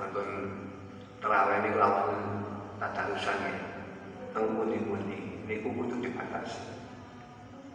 wonten 0.02 0.30
terawih 1.22 1.62
niku 1.62 1.78
lawan 1.78 2.18
tadarusan 2.82 3.46
ya. 3.46 3.54
Teng 4.34 4.58
pundi-pundi 4.58 5.46
niku 5.46 5.70
kudu 5.72 6.02
dibatasi. 6.02 6.74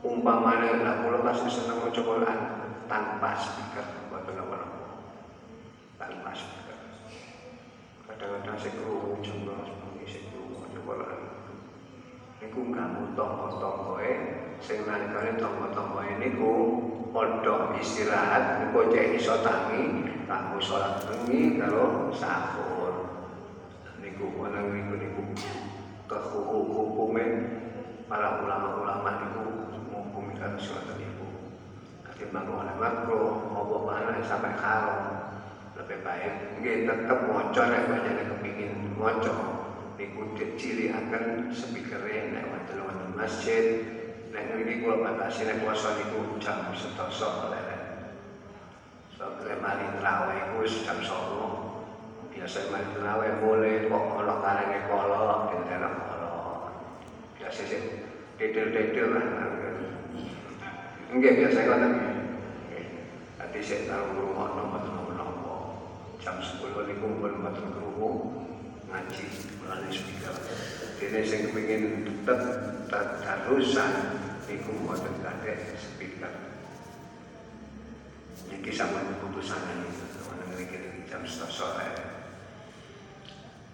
Umpamane 0.01 0.81
nek 0.81 1.07
kula 1.07 1.21
masih 1.23 1.53
seneng 1.53 1.87
maca 1.87 2.03
tanpa 2.89 3.31
speaker. 3.39 4.00
Tanpa 6.01 6.33
speaker. 6.33 6.81
Kadang-kadang 8.09 8.57
sing 8.57 8.73
krungu 8.81 9.21
jembal 9.21 9.61
sebagai 9.69 10.09
sing 10.09 10.33
krungu 10.33 10.65
maca 10.65 10.81
Quran. 10.81 11.21
Niku 12.41 12.61
ganggu 12.73 13.05
tonggo-tonggoe 13.13 14.13
sing 14.65 14.89
nalikane 14.89 15.37
tonggo-tonggoe 15.37 16.17
niku 16.17 16.53
padha 17.13 17.77
istirahat 17.77 18.65
niku 18.65 18.89
cek 18.89 19.13
iso 19.13 19.45
tangi 19.45 20.09
kanggo 20.25 20.57
salat 20.57 21.05
bengi 21.05 21.61
karo 21.61 22.09
sahur. 22.17 23.21
Niku 24.01 24.41
ana 24.41 24.73
niku 24.73 24.97
niku 24.97 25.23
kehukume 26.09 27.25
para 28.09 28.41
ulama-ulama 28.41 29.21
niku 29.21 29.45
menghukumi 29.85 30.33
kan 30.41 30.57
suatu 30.57 30.97
niku. 30.97 31.29
Ketimbang 32.09 32.49
oleh 32.49 32.73
makro 32.81 33.53
mau 33.53 33.85
mana 33.85 34.17
sampai 34.25 34.57
haram 34.57 35.30
lebih 35.81 35.99
baik. 36.05 36.33
Nggih 36.61 36.77
tetep 36.85 37.19
maca 37.25 37.63
nek 37.73 37.85
banyak 37.89 38.15
kepingin 38.37 38.73
maca 39.01 39.33
niku 39.97 40.37
ciri 40.37 40.93
akan 40.93 41.49
speakere 41.53 42.37
nek 42.37 42.45
wonten 42.53 42.79
wonten 42.85 43.11
masjid. 43.17 43.65
Nek 44.31 44.53
ngriki 44.53 44.85
kula 44.85 45.01
batasi 45.01 45.49
nek 45.49 45.65
puasa 45.65 45.97
niku 45.97 46.37
jam 46.37 46.69
sedasa 46.77 47.49
leren. 47.49 47.83
Sampai 49.17 49.57
mari 49.57 49.89
terawih 49.97 50.61
wis 50.61 50.85
jam 50.85 51.01
09.00 51.01 52.31
biasa 52.31 52.73
mari 52.73 52.87
terawih 52.97 53.33
boleh 53.43 53.75
kok 53.91 54.05
kalau 54.17 54.37
karene 54.41 54.79
kolok 54.89 55.41
di 55.51 55.57
dalam 55.69 55.93
kolok 56.09 56.73
biasa 57.37 57.61
sih 57.69 57.83
detail-detail 58.37 59.09
lah. 59.13 59.27
Enggak 61.11 61.37
biasa 61.43 61.59
kan 61.67 61.81
nanti 63.41 63.59
saya 63.67 63.83
tahu 63.91 64.31
rumah 64.31 64.55
nomor 64.55 65.00
jam 66.21 66.37
10 66.37 66.61
ini 66.61 66.95
kumpul 67.01 67.33
mboten 67.41 67.73
krungu 67.73 68.11
ngaji 68.93 69.25
melalui 69.65 69.89
speaker. 69.89 70.35
Dene 71.01 71.21
sing 71.25 71.49
kepengin 71.49 72.05
tetep 72.29 72.85
tadarusan 72.93 74.21
niku 74.45 74.73
mboten 74.85 75.17
kate 75.25 75.81
speaker. 75.81 76.33
Iki 78.53 78.71
sama 78.77 79.01
keputusan 79.01 79.61
ini 79.65 79.89
ngriki 80.53 81.09
jam 81.09 81.25
sore. 81.25 81.89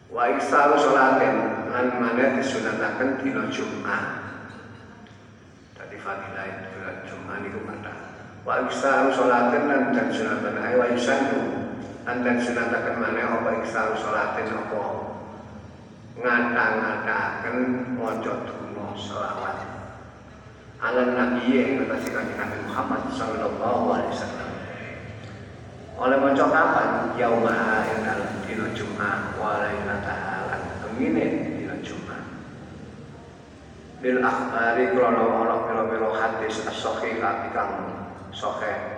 Wa 0.06 0.30
iksaru 0.38 0.78
sholatin 0.78 1.66
lan 1.74 1.98
mana 1.98 2.38
disunataken 2.38 3.26
dina 3.26 3.50
Jumat. 3.50 4.22
Dadi 5.74 5.98
fadilah 5.98 6.46
dina 6.62 6.90
Jumat 7.10 7.42
niku 7.42 7.58
kata 7.66 7.94
wa 8.46 8.70
iksaru 8.70 9.10
sholatin 9.10 9.66
lan 9.66 9.82
dan 9.90 10.14
sunatan 10.14 10.54
ae 10.62 10.78
wa 10.78 10.86
yusannu 10.94 11.65
lan 12.06 12.22
dan 12.22 12.38
sunataken 12.38 13.02
mana 13.02 13.42
apa 13.42 13.50
iksaru 13.66 13.98
sholatin 13.98 14.54
apa? 14.54 14.82
Ngata-ngataken 16.22 17.56
maca 17.98 18.34
donga 18.46 18.86
selawat. 18.94 19.58
Ala 20.78 21.02
nabi 21.18 21.50
yang 21.50 21.82
ngatasi 21.82 22.14
kanjeng 22.14 22.38
Nabi 22.38 22.58
Muhammad 22.70 23.02
sallallahu 23.10 23.84
alaihi 23.90 24.12
wasallam. 24.14 24.50
Oleh 25.98 26.18
maca 26.22 26.44
kapan? 26.46 26.90
Yauma 27.18 27.82
inal 27.90 28.22
dina 28.46 28.70
Jumat 28.70 29.34
wa 29.42 29.66
lailata 29.66 30.46
lan 30.46 30.62
kemine 30.86 31.26
dina 31.58 31.74
Jumat. 31.82 32.22
Bil 33.98 34.22
akhbari 34.22 34.94
krono 34.94 35.42
ana 35.42 35.56
pira-pira 35.66 36.10
hadis 36.14 36.62
as-sahihah 36.70 37.50
kang 37.50 37.72
sahih 38.30 38.95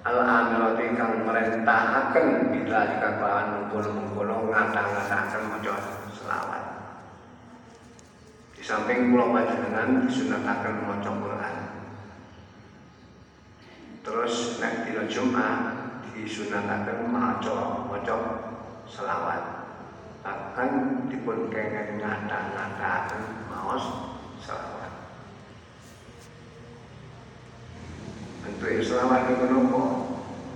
al 0.00 0.18
amirati 0.24 0.96
kang 0.96 1.28
merentahaken 1.28 2.48
bila 2.48 2.88
dikatakan 2.88 3.46
mengkono-mengkono 3.52 4.48
ngata-ngataken 4.48 5.42
maca 5.52 5.74
selawat. 6.16 6.62
Di 8.56 8.62
samping 8.64 9.12
kula 9.12 9.28
panjenengan 9.28 10.08
disunataken 10.08 10.74
maca 10.88 11.10
Quran. 11.12 11.56
Terus 14.00 14.34
nek 14.56 14.88
dina 14.88 15.04
Jumat 15.04 15.58
disunataken 16.16 16.98
maca 17.12 17.84
maca 17.84 18.16
selawat. 18.88 19.42
Akan 20.24 20.70
dipun 21.12 21.52
kengen 21.52 22.00
ngata-ngataken 22.00 23.52
maos 23.52 23.84
selawat 24.40 24.79
bentuk 28.40 28.72
selawat 28.80 29.36
itu 29.36 29.44
nopo 29.52 29.82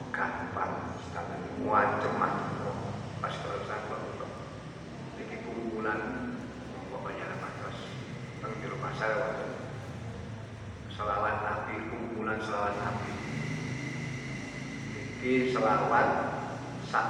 gampang 0.09 0.97
tapi 1.13 1.37
macam-macam 1.61 2.65
pas 3.21 3.35
kalau 3.45 3.61
saya 3.69 3.97
ini 5.21 5.37
kumpulan 5.45 6.01
pokoknya 6.89 7.29
terus? 7.37 7.79
Teng 8.41 8.53
di 8.61 8.67
rumah 8.73 8.93
saya 8.97 9.45
selawat 10.95 11.35
nabi 11.45 11.75
kumpulan 11.93 12.39
selawat 12.41 12.75
nabi. 12.81 13.11
Iki 15.25 15.53
selawat 15.53 16.09
sak 16.89 17.07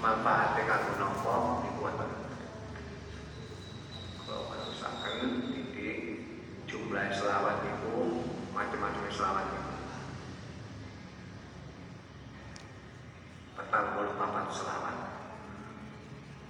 manfaate 0.00 0.60
kanggo 0.64 0.92
napa 1.00 1.34
niku 1.64 1.80
wonten. 1.84 2.10
Kalau 4.24 4.44
misalkan 4.72 5.18
di 5.72 5.88
jumlah 6.68 7.06
selawat 7.12 7.64
itu 7.64 7.96
macam-macam 8.52 9.08
selawat 9.12 9.46
itu. 9.52 9.65
Petang 13.76 13.92
puluh 13.92 14.16
papat 14.16 14.48
selawat 14.56 14.96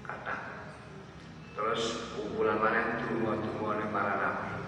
kata. 0.06 0.36
Terus 1.58 2.14
kumpulan 2.14 2.62
mana 2.62 3.02
tunggu-tunggu 3.02 3.82
para 3.90 4.14
nabi. 4.14 4.62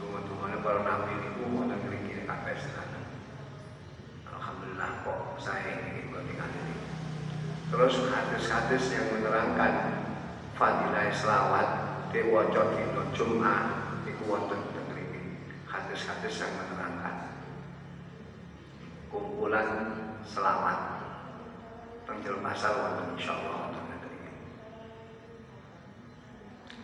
Tunggu-tunggu 0.00 0.64
para 0.64 0.80
nabi 0.80 1.12
itu 1.28 1.44
wonten 1.44 1.76
ngriki 1.84 2.24
kabeh 2.24 2.56
sedaya. 2.56 3.04
Alhamdulillah 4.32 5.04
kok 5.04 5.36
saya 5.36 5.92
ini 5.92 6.08
tinggal 6.08 6.48
ini. 6.48 6.76
Terus 7.68 8.08
hadis-hadis 8.08 8.96
yang 8.96 9.04
menerangkan 9.12 9.72
fadilah 10.56 11.12
selawat 11.12 11.68
dewa 12.16 12.48
dina 12.48 13.04
Jumat 13.12 13.64
iku 14.08 14.24
wonten 14.24 14.56
mriki. 14.88 15.36
Hadis-hadis 15.68 16.32
yang 16.40 16.52
menerangkan 16.56 17.44
kumpulan 19.12 19.68
selawat 20.24 20.93
penjel 22.04 22.36
pasal 22.44 22.72
wonten 22.80 23.16
insyaallah 23.16 23.54
wonten. 23.68 23.84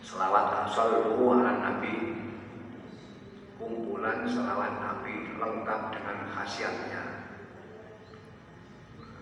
Selawat 0.01 0.67
sallu 0.73 1.15
ala 1.17 1.53
nabi. 1.61 1.95
Kumpulan 3.55 4.25
selawat 4.25 4.81
nabi 4.81 5.37
lengkap 5.37 5.81
dengan 5.93 6.17
khasiatnya. 6.33 7.03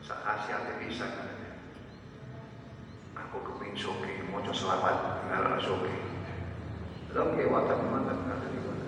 Khasiatnya 0.10 0.74
bisa 0.82 1.06
aku 3.30 3.38
kepingin 3.46 3.78
soke 3.78 4.12
maca 4.34 4.50
selawat 4.50 5.22
ngarep 5.30 5.62
soke 5.62 5.94
lha 7.14 7.24
ke 7.30 7.44
wata 7.46 7.78
mantan 7.78 8.18
kata 8.26 8.48
di 8.50 8.60
mana 8.66 8.88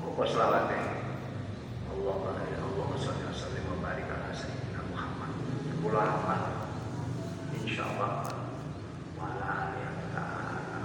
kok 0.00 0.24
selawat 0.24 0.72
eh 0.72 0.86
Allah 1.92 2.16
Allah 2.24 2.88
salli 2.96 3.24
wa 3.28 3.34
sallim 3.36 3.64
wa 3.68 3.76
barik 3.84 4.08
ala 4.08 4.32
sayyidina 4.32 4.80
Muhammad 4.88 5.32
kula 5.94 6.10
apa 6.10 6.34
insyaallah 7.54 8.26
wala 9.14 9.54
ya 9.78 9.90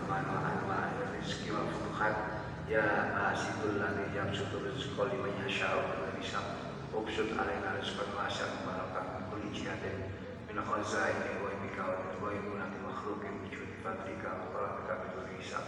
wa 0.05 0.21
ala 0.21 0.85
rizki 1.17 1.49
wa 1.49 1.65
futuhat 1.65 2.45
ya 2.69 3.09
asidul 3.33 3.81
ladhi 3.81 4.05
yamsutu 4.13 4.61
rizqa 4.61 5.09
liman 5.09 5.33
yasha'u 5.41 5.81
wa 5.81 6.13
hisab 6.21 6.45
ubsud 6.93 7.33
alaina 7.33 7.81
rizqan 7.81 8.05
wa 8.13 8.29
asyam 8.29 8.53
barakah 8.61 9.25
kulli 9.33 9.49
jihadin 9.49 10.13
min 10.45 10.61
khazaini 10.61 11.41
wa 11.41 11.57
bika 11.57 12.05
wa 12.21 12.29
imunati 12.29 12.77
makhlukin 12.77 13.33
wujud 13.49 13.81
fadlika 13.81 14.29
wa 14.29 14.45
barakah 14.53 15.09
bidul 15.09 15.25
hisab 15.41 15.65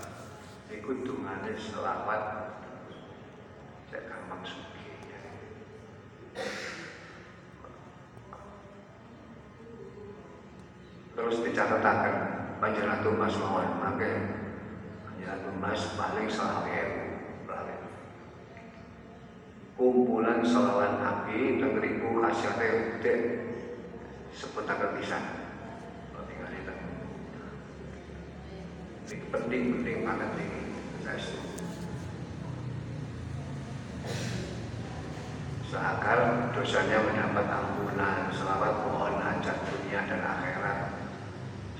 ikut 0.69 1.01
tungane 1.01 1.57
selawat. 1.57 2.53
Cek 3.89 4.05
maksud 4.29 4.69
terus 11.21 11.37
dicatatakan 11.45 12.13
panjenengan 12.57 13.13
mas 13.13 13.37
mawon 13.37 13.77
mangke. 13.77 14.09
Panjenengan 15.05 15.53
mas 15.61 15.93
paling 15.93 16.25
selawe 16.25 16.81
kumpulan 19.77 20.41
selawat 20.45 20.97
nabi 21.01 21.57
dan 21.61 21.77
ribu 21.77 22.21
hasilnya 22.21 23.01
udah 23.01 23.19
seputakan 24.29 24.93
bisa 24.97 25.17
kalau 26.13 26.25
tinggal 26.29 26.53
itu 26.53 26.73
ini 29.09 29.15
penting 29.33 29.61
penting 29.77 29.97
banget 30.05 30.29
ini 30.37 30.59
guys. 31.01 31.33
Seakan 35.65 36.53
dosanya 36.53 37.01
mendapat 37.01 37.45
ampunan 37.49 38.29
selawat 38.29 38.73
mohon 38.85 39.17
hajat 39.17 39.57
dunia 39.65 40.05
dan 40.05 40.21
akhirat 40.21 41.00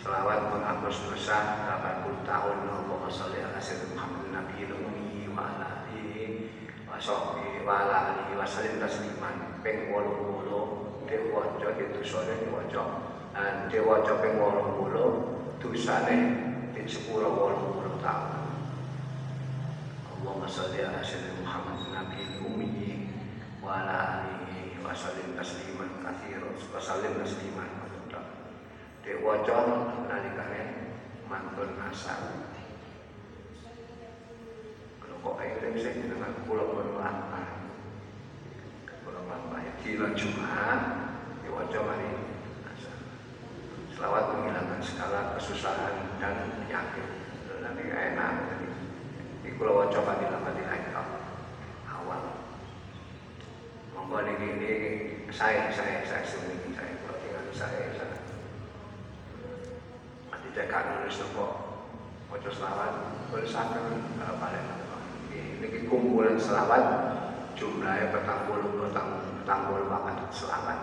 selawat 0.01 0.49
menghapus 0.49 1.13
dosa 1.13 1.61
80 1.77 2.25
tahun 2.25 2.57
Allahumma 2.65 3.05
sholli 3.05 3.37
ala 3.37 3.61
sayyidina 3.61 3.93
Muhammad 3.93 4.33
Nabi 4.33 4.65
Umi 4.65 5.29
wa 5.29 5.45
ala 5.45 5.85
alihi 5.85 6.49
wa 6.89 6.97
sahbihi 6.97 7.61
wa 7.61 7.85
ala 7.85 7.97
alihi 8.09 8.33
wa 8.33 8.41
sallim 8.41 8.81
tasliman. 8.81 9.61
Ping 9.61 9.93
80 9.93 11.05
dewaja 11.05 11.69
itu 11.77 12.01
sore 12.01 12.33
dewaja 12.41 12.81
dan 13.37 13.69
dewaja 13.69 14.17
ping 14.25 14.41
80 14.41 15.61
dosane 15.61 16.17
di 16.73 16.81
sepuro 16.89 17.61
80 17.85 18.01
tahun. 18.01 18.41
Allahumma 20.17 20.49
sholli 20.49 20.81
ala 20.81 21.05
sayyidina 21.05 21.45
Muhammad 21.45 21.77
Nabi 21.93 22.41
Umi 22.41 23.05
wa 23.61 23.85
ala 23.85 24.25
alihi 24.25 24.81
wa 24.81 24.97
sallim 24.97 25.37
tasliman 25.37 26.01
katsiran 26.01 26.57
wa 26.57 26.81
sallim 26.81 27.21
tasliman 27.21 27.90
Dewaja 29.01 29.57
nalikane 30.05 30.61
mantun 31.25 31.73
asal 31.89 32.21
kalau 35.01 35.17
kok 35.25 35.41
eling 35.41 35.73
sing 35.73 36.05
dengan 36.05 36.37
kula 36.45 36.69
berlapan 36.69 37.71
kula 39.01 39.19
berlapan 39.25 39.73
dina 39.81 40.13
Jumat 40.13 40.79
dewaja 41.41 41.79
mari 41.81 42.13
asal 42.69 42.97
selawat 43.97 44.37
menghilangkan 44.37 44.81
segala 44.85 45.33
kesusahan 45.33 46.21
dan 46.21 46.51
penyakit 46.61 47.07
nanti 47.57 47.83
enak 47.89 48.33
jadi 49.41 49.49
kula 49.57 49.71
waca 49.81 49.99
fadilah 50.05 50.77
itu 50.77 51.03
awal 51.89 52.21
monggo 53.97 54.19
ini 54.29 54.77
saya 55.33 55.73
saya 55.73 56.05
saya 56.05 56.21
sendiri 56.27 56.69
saya 56.75 56.91
tinggal 57.01 57.49
saya 57.55 57.87
saya 57.97 58.11
nulis 60.51 61.15
nopo 61.23 61.45
maca 62.27 62.51
selawat 62.51 62.91
bersama 63.31 63.79
balik 64.19 64.65
ini 65.31 65.87
kumpulan 65.87 66.35
selawat 66.35 66.83
jumlahnya 67.55 68.11
petang 68.11 68.51
puluh 68.51 68.67
petang 68.83 69.07
petang 69.43 69.61
puluh 69.71 69.87
banget 69.87 70.27
selawat. 70.35 70.79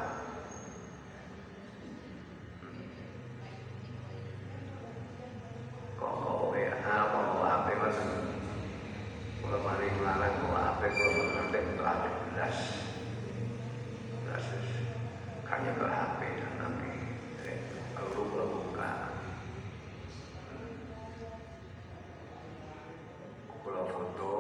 Kok 6.01 6.13
kok 6.17 6.57
ya? 6.57 6.73
Apa 6.89 7.19
kok 7.29 7.45
apa 7.45 7.71
mas? 7.77 7.99
Kalau 9.45 9.61
mari 9.65 9.89
melarang 10.01 10.33
kok 10.41 10.57
apa 10.57 10.85
kalau 10.89 11.25
nanti 11.37 11.59
untuk 11.61 11.85
ada 11.85 12.09
belas 12.33 12.57
belas 14.25 14.45
kayaknya 15.45 15.73
ke 15.77 15.87
HP 15.89 16.21
nanti 16.57 16.93
kalau 17.97 18.13
lu 18.17 18.45
buka 18.53 18.91
kalau 23.69 23.85
foto, 23.93 24.33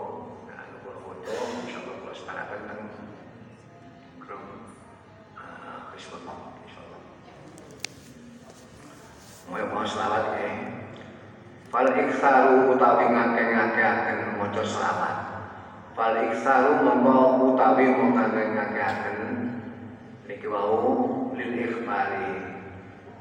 nah 0.48 0.72
kalau 0.72 1.04
foto, 1.04 1.32
insya 1.60 1.84
Allah 1.84 1.96
kalau 2.00 2.16
setarakan 2.16 2.60
kan 2.64 2.80
krum 4.24 4.44
Kristus 5.92 6.24
insya 6.24 6.80
Allah. 6.80 7.00
Mau 9.52 9.68
mau 9.68 9.84
selawat 9.84 10.24
ya. 10.32 10.48
Fal 11.68 11.92
utawi 12.98 13.14
ngake-ngake 13.14 13.78
akan 13.78 14.18
moco 14.42 14.62
selawat. 14.66 15.16
Fal 15.94 16.18
iksaru 16.18 16.82
membawa 16.82 17.38
utawi 17.46 17.94
ngake-ngake 17.94 18.80
akan. 18.82 19.16
Niki 20.26 20.50
wau 20.50 21.30
lil 21.38 21.54
ikhbari. 21.62 22.58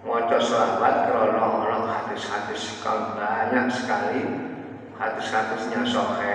Moco 0.02 0.38
selawat 0.42 1.14
krono 1.14 1.62
ono 1.62 1.86
hadis-hadis 1.86 2.82
kang 2.82 3.14
banyak 3.14 3.70
sekali. 3.70 4.26
Hadis-hadisnya 4.98 5.86
sohe 5.86 6.34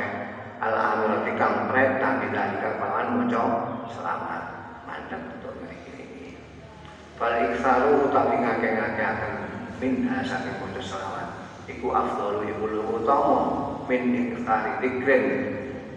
al 0.62 0.74
amir 0.78 1.34
kang 1.34 1.66
bila 1.66 2.46
kang 2.62 2.78
paman 2.78 3.26
moco 3.26 3.42
selamat 3.90 4.42
mandek 4.86 5.18
betul 5.18 5.58
ini 5.66 6.38
fal 7.18 7.34
iksaru 7.42 8.06
utawi 8.06 8.38
ngake-ngake 8.38 9.02
akan. 9.02 9.34
Min 9.82 10.06
saking 10.22 10.62
moco 10.62 10.78
selawat 10.78 11.21
iku 11.70 11.88
afdalu 11.94 12.50
iku 12.50 12.66
utama 13.02 13.38
min 13.86 14.34
iktari 14.34 14.72
dikren 14.82 15.24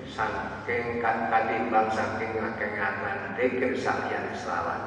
saking 0.10 1.02
katimbang 1.02 1.90
saking 1.90 2.32
ngake-ngaken 2.38 3.18
dikir 3.38 3.72
sakyan 3.78 4.30
selawat. 4.38 4.82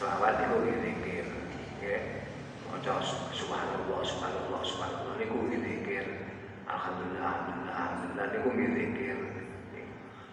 Selawat 0.00 0.34
itu 0.48 0.56
dikir 0.80 1.26
ya 1.80 2.20
maca 2.70 3.02
subhanallah 3.34 4.00
subhanallah 4.06 4.62
subhanallah 4.62 5.14
niku 5.18 5.50
zikir 5.52 6.06
alhamdulillah 6.64 7.24
alhamdulillah 7.24 7.74
alhamdulillah 7.76 8.26
niku 8.30 8.50
zikir 8.78 9.18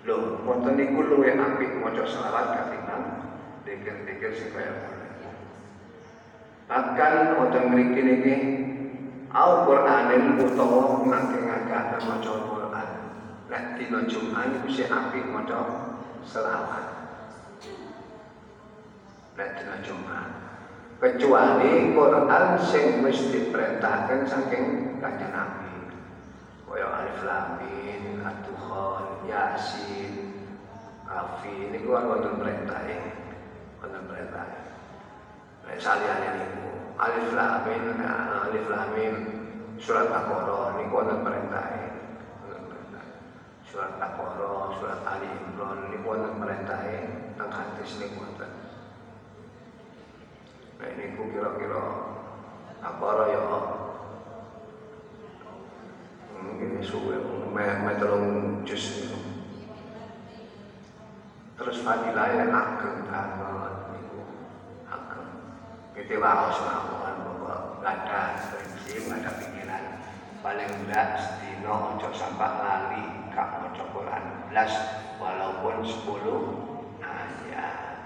lho 0.06 0.16
wonten 0.46 0.74
niku 0.78 1.02
luwih 1.02 1.34
apik 1.34 1.72
maca 1.82 2.04
selawat 2.06 2.46
katimbang 2.56 3.04
zikir-zikir 3.66 4.32
sing 4.38 4.50
kaya 4.54 4.72
bahkan 6.68 7.40
wonten 7.40 7.72
mriki 7.72 8.02
niki 8.04 8.36
Al-Qur'anil 9.32 10.40
utawa 10.40 11.04
ngake-ngake 11.08 12.00
maca 12.04 12.30
Al-Qur'an 12.32 12.90
nek 13.48 13.80
dina 13.80 14.04
Jumat 14.08 14.52
niku 14.52 14.68
sing 14.72 14.92
apik 14.92 15.24
maca 15.32 15.60
selawat. 16.28 16.86
Nek 19.40 19.50
dina 19.56 19.76
Jumat. 19.84 20.30
Kecuali 20.98 21.94
Quran 21.94 22.46
sing 22.58 23.06
wis 23.06 23.30
diperintahkan 23.30 24.26
saking 24.26 24.98
kanjeng 24.98 25.30
Nabi. 25.32 25.94
Kaya 26.68 26.88
Alif 26.90 27.20
Lam 27.24 27.46
Mim 27.64 28.22
At-Dukhan 28.22 29.24
Yasin 29.24 30.14
Kafi 31.08 31.72
ini 31.72 31.80
kan 31.88 32.04
wonten 32.12 32.36
perintah 32.36 32.84
wonten 33.80 34.04
perintah 34.12 34.67
saliyane 35.76 36.28
niku 36.40 36.64
Alif 36.96 37.36
Lam 37.36 37.68
Mim 37.68 38.00
Alif 38.48 38.66
Lam 38.72 38.96
surat 39.78 40.08
Al-Baqarah 40.08 40.80
niku 40.80 40.94
wonten 41.04 41.20
perintah 41.22 41.66
ya? 41.76 41.90
Surat 43.68 44.00
Al-Baqarah 44.00 44.72
surat 44.80 45.00
Ali 45.04 45.28
Imran 45.28 45.92
niku 45.92 46.08
wonten 46.08 46.40
perintah 46.40 46.80
ya? 46.88 47.04
Teng 47.36 47.52
hadis 47.52 47.92
niku 48.00 48.24
wonten 48.24 48.52
Nah 50.78 50.88
ini 50.94 51.18
ku 51.18 51.28
kira-kira 51.34 51.84
apa 52.80 53.10
ya? 53.28 53.42
Mungkin 56.38 56.80
suwe 56.86 57.18
meh 57.52 57.98
telung 57.98 58.62
jus 58.62 59.10
terus 61.58 61.82
fadilah 61.82 62.30
ya 62.38 62.46
ageng 62.54 63.10
kita 65.98 66.22
waos 66.22 66.62
mawon 66.62 67.16
pokok 67.26 67.82
ada 67.82 68.38
prinsip 68.54 69.10
ada 69.10 69.34
pikiran. 69.42 69.98
Paling 70.46 70.70
enggak 70.86 71.18
setino 71.18 71.98
ojo 71.98 72.14
sampai 72.14 72.54
lali 72.62 73.04
kak 73.34 73.66
ojo 73.66 73.84
Quran 73.98 74.24
belas 74.54 74.70
walaupun 75.18 75.82
sepuluh 75.82 76.42
ayat 77.02 77.98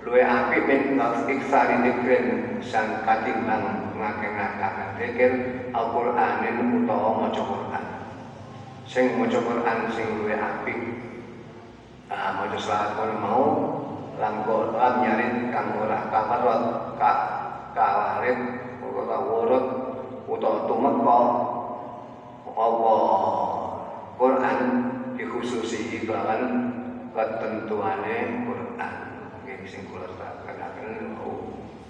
luwe 0.00 0.24
apik 0.24 0.64
min 0.64 0.96
iksari 1.04 1.84
dikrin 1.84 2.56
sang 2.64 3.04
katimbang 3.04 3.92
ngake-ngakakan 3.92 4.96
dikir 4.96 5.32
Al-Qur'anin 5.76 6.80
utawa 6.80 7.28
maca 7.28 7.42
Qur'an 7.44 7.84
sing 8.88 9.20
maca 9.20 9.36
Quran 9.44 9.78
sing 9.92 10.08
luwe 10.16 10.32
apik 10.32 10.80
ah 12.08 12.40
maca 12.40 12.56
selawat 12.56 13.20
mau 13.20 13.75
langko 14.16 14.72
lam 14.72 15.04
nyarit 15.04 15.52
kang 15.52 15.76
ora 15.76 16.08
kamarot 16.08 16.62
ka 16.96 17.12
kawarit 17.76 18.38
utawa 18.80 19.16
wurut 19.28 19.66
utawa 20.24 20.64
tumeka. 20.64 21.20
Apa 22.56 22.94
Quran 24.16 24.58
dikhususi 25.20 26.08
kelawan 26.08 26.72
ketentuane 27.12 28.48
Quran. 28.48 28.94
Nggih 29.44 29.68
sing 29.68 29.84
kula 29.92 30.08
terangkan 30.16 31.20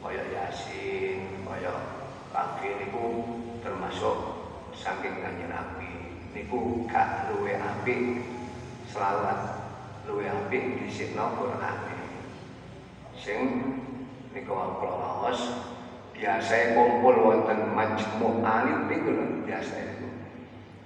kaya 0.02 0.22
Yasin 0.34 1.46
kaya 1.46 1.74
Kafi 2.34 2.68
niku 2.82 3.06
termasuk 3.62 4.16
saking 4.74 5.22
kanjeng 5.22 5.54
Nabi. 5.54 6.18
Niku 6.34 6.84
gak 6.90 7.30
luwe 7.32 7.54
apik 7.56 8.26
selawat 8.90 9.70
luwe 10.04 10.26
apik 10.26 10.82
disikno 10.82 11.32
Quran 11.38 11.95
sing 13.26 13.42
niku 14.30 14.54
kula 14.54 14.94
waos 14.94 15.58
biasa 16.14 16.78
kumpul 16.78 17.26
wonten 17.26 17.74
majmu 17.74 18.38
alit 18.46 18.86
niku 18.86 19.10
lho 19.18 19.24
biasa. 19.42 19.74
Niku 19.82 20.08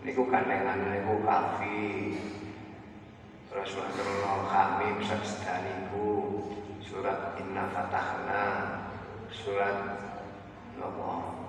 niku 0.01 0.23
kandengan 0.33 0.89
niku 0.89 1.21
kafi 1.21 2.17
terus 3.53 3.77
wonten 3.77 4.09
khamim 4.25 4.97
sedaniku 5.05 6.41
surat 6.81 7.37
inna 7.37 7.69
fatahna 7.77 8.45
surat 9.29 10.01
napa 10.81 11.45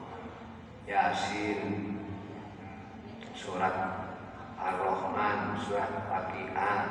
Yasin 0.91 1.95
surat 3.31 3.73
Ar-Rahman, 4.59 5.55
surat 5.63 5.89
Waqi'ah. 6.11 6.83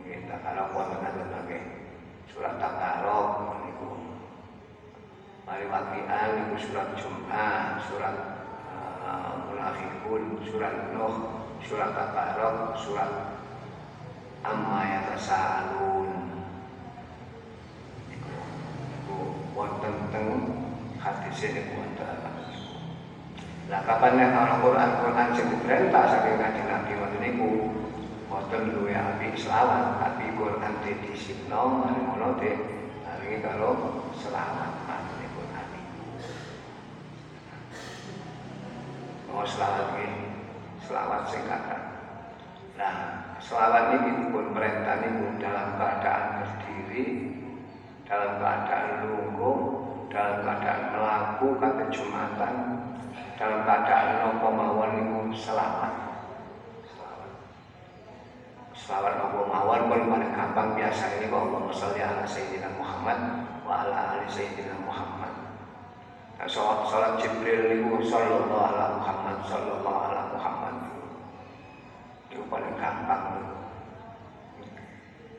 Kita 0.00 0.36
kalau 0.40 0.72
kuat 0.72 0.88
dengan 0.98 1.30
lagi 1.30 1.73
surat 2.34 2.58
Takarok 2.58 3.62
niku. 3.62 3.94
Mari 5.46 5.70
Waqi'ah 5.70 6.24
niku 6.34 6.56
surat 6.58 6.88
Jum'ah, 6.98 7.78
surat 7.86 8.16
uh, 9.06 9.46
Munafikun, 9.46 10.42
surat 10.42 10.90
Nuh, 10.90 11.46
surat 11.62 11.94
Takarok, 11.94 12.74
surat 12.74 13.38
Amma 14.42 14.82
Yatasa'alun. 14.82 16.10
Niku, 18.10 18.34
niku 18.90 19.18
wonten 19.54 19.94
teng 20.10 20.26
hadis 20.98 21.38
ini 21.46 21.62
wonten 21.70 22.34
Nah, 23.64 23.80
kapan 23.80 24.20
nek 24.20 24.36
ana 24.36 24.60
Quran-Quran 24.60 25.28
sing 25.32 25.48
diperintah 25.48 26.04
saking 26.04 26.36
Kanjeng 26.36 26.68
Nabi 26.68 27.00
ngoten 27.00 27.20
niku 27.24 27.48
boten 28.34 28.74
luwe 28.74 28.90
apik 28.90 29.38
selawat, 29.38 30.02
tapi 30.02 30.34
Quran 30.34 30.74
didisiplino 30.82 31.70
mari 31.70 32.02
ngono 32.02 32.34
de 32.42 32.50
naringi 33.06 33.38
karo 33.38 33.70
selawat 34.18 34.74
patene 34.90 35.26
Quran. 35.38 35.66
Mau 39.30 39.46
selawat 39.46 39.86
iki 39.94 40.06
selawat 40.82 41.30
sing 41.30 41.46
kata. 41.46 41.78
Nah, 42.74 42.94
selawat 43.38 44.02
ini 44.02 44.34
pun 44.34 44.50
perintah 44.50 44.98
niku 44.98 45.38
dalam 45.38 45.78
keadaan 45.78 46.42
berdiri, 46.42 47.06
dalam 48.02 48.42
keadaan 48.42 49.06
lungguh, 49.06 49.58
dalam 50.10 50.42
keadaan 50.42 50.82
melakukan 50.90 51.72
kejumatan, 51.86 52.54
dalam 53.38 53.60
keadaan 53.62 54.10
nopo 54.26 54.48
mawon. 54.50 54.92
Selamat. 55.34 56.03
Selamat 58.84 59.16
nopo 59.16 59.48
mawon 59.48 59.88
pun 59.88 60.12
paling 60.12 60.28
gampang 60.36 60.76
biasa 60.76 61.16
ini 61.16 61.32
kok 61.32 61.40
Allahumma 61.40 61.72
sholli 61.72 62.04
ala 62.04 62.20
sayyidina 62.28 62.68
Muhammad 62.76 63.16
wa 63.64 63.80
ala 63.80 64.20
ali 64.20 64.28
sayyidina 64.28 64.76
Muhammad. 64.84 65.32
Nah, 66.36 66.44
sholat, 66.44 66.84
sholat 66.92 67.16
Jibril 67.16 67.80
niku 67.80 68.04
sallallahu 68.04 68.52
ala 68.52 69.00
Muhammad 69.00 69.40
sallallahu 69.48 69.88
ala 69.88 70.36
Muhammad. 70.36 70.76
Itu 72.28 72.44
paling 72.52 72.76
gampang. 72.76 73.56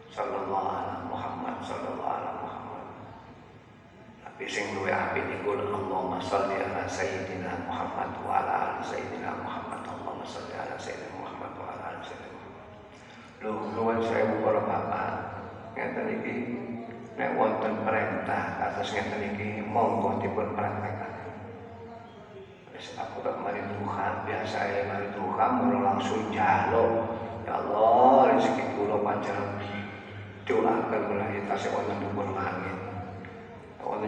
Sallallahu 0.10 0.66
ala 0.66 1.06
Muhammad 1.06 1.62
sallallahu 1.62 2.02
ala 2.02 2.32
Muhammad. 2.42 2.86
Tapi 4.26 4.50
sing 4.50 4.74
luwe 4.74 4.90
apik 4.90 5.22
niku 5.22 5.54
Allahumma 5.54 6.18
sholli 6.18 6.66
ala 6.66 6.90
sayyidina 6.90 7.62
Muhammad 7.70 8.10
wa 8.26 8.42
ala 8.42 8.54
ali 8.74 8.82
sayyidina 8.90 9.38
Muhammad. 9.38 9.86
Allahumma 9.86 10.26
sholli 10.26 10.58
ala 10.58 10.74
sayyidina 10.82 11.14
Muhammad 11.14 11.54
wa 11.62 11.70
ala 11.70 11.84
ali 11.94 12.02
sayyidina 12.02 12.34
Muhammad. 12.34 12.34
Nuwun 13.46 14.02
sewu 14.02 14.42
para 14.42 14.62
bapak. 14.66 15.14
Ngeten 15.78 16.18
iki 16.18 16.36
nek 17.14 17.38
wonten 17.38 17.78
perintah 17.86 18.58
atas 18.58 18.90
ngeten 18.90 19.22
iki 19.38 19.62
monggo 19.62 20.18
dipun 20.18 20.58
praktekkan. 20.58 21.14
Wis 22.74 22.98
aku 22.98 23.22
tak 23.22 23.38
mari 23.46 23.62
Tuhan, 23.62 24.14
biasa 24.26 24.58
ya 24.66 24.82
mari 24.90 25.14
Tuhan 25.14 25.52
langsung 25.78 26.34
jaluk. 26.34 26.94
Ya 27.46 27.62
Allah, 27.62 28.34
rezeki 28.34 28.66
kula 28.74 28.98
panjenengan 29.06 29.62
doakan 30.50 31.02
mulai 31.06 31.46
langit. 32.34 32.78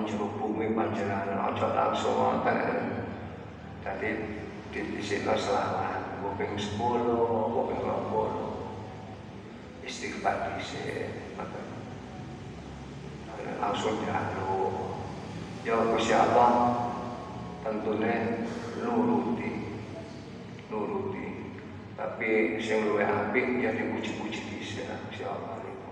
Jero 0.08 0.30
bumi 0.40 0.72
panjenengan 0.72 1.52
aja 1.52 1.68
langsung 1.76 2.16
wonten. 2.16 2.58
Dadi 3.84 4.10
disikno 4.72 5.36
selawat, 5.36 6.22
kuping 6.24 6.56
10, 6.56 7.52
kuping 7.52 7.80
20. 7.84 8.47
Istighfar 9.88 10.60
dhisik, 10.60 11.32
maka 11.40 11.64
langsung 13.64 14.04
jaluk. 14.04 15.00
Ya 15.64 15.80
Gusti 15.80 16.12
Allah, 16.12 16.76
tentunya 17.64 18.44
nuruti, 18.84 19.80
nuruti. 20.68 21.56
Tapi 21.96 22.60
sing 22.60 22.84
luwe 22.92 23.08
apik 23.08 23.64
ya 23.64 23.72
dipuji-puji 23.72 24.60
dhisik 24.60 24.92
Gusti 25.08 25.24
Allah 25.24 25.64
niku. 25.64 25.92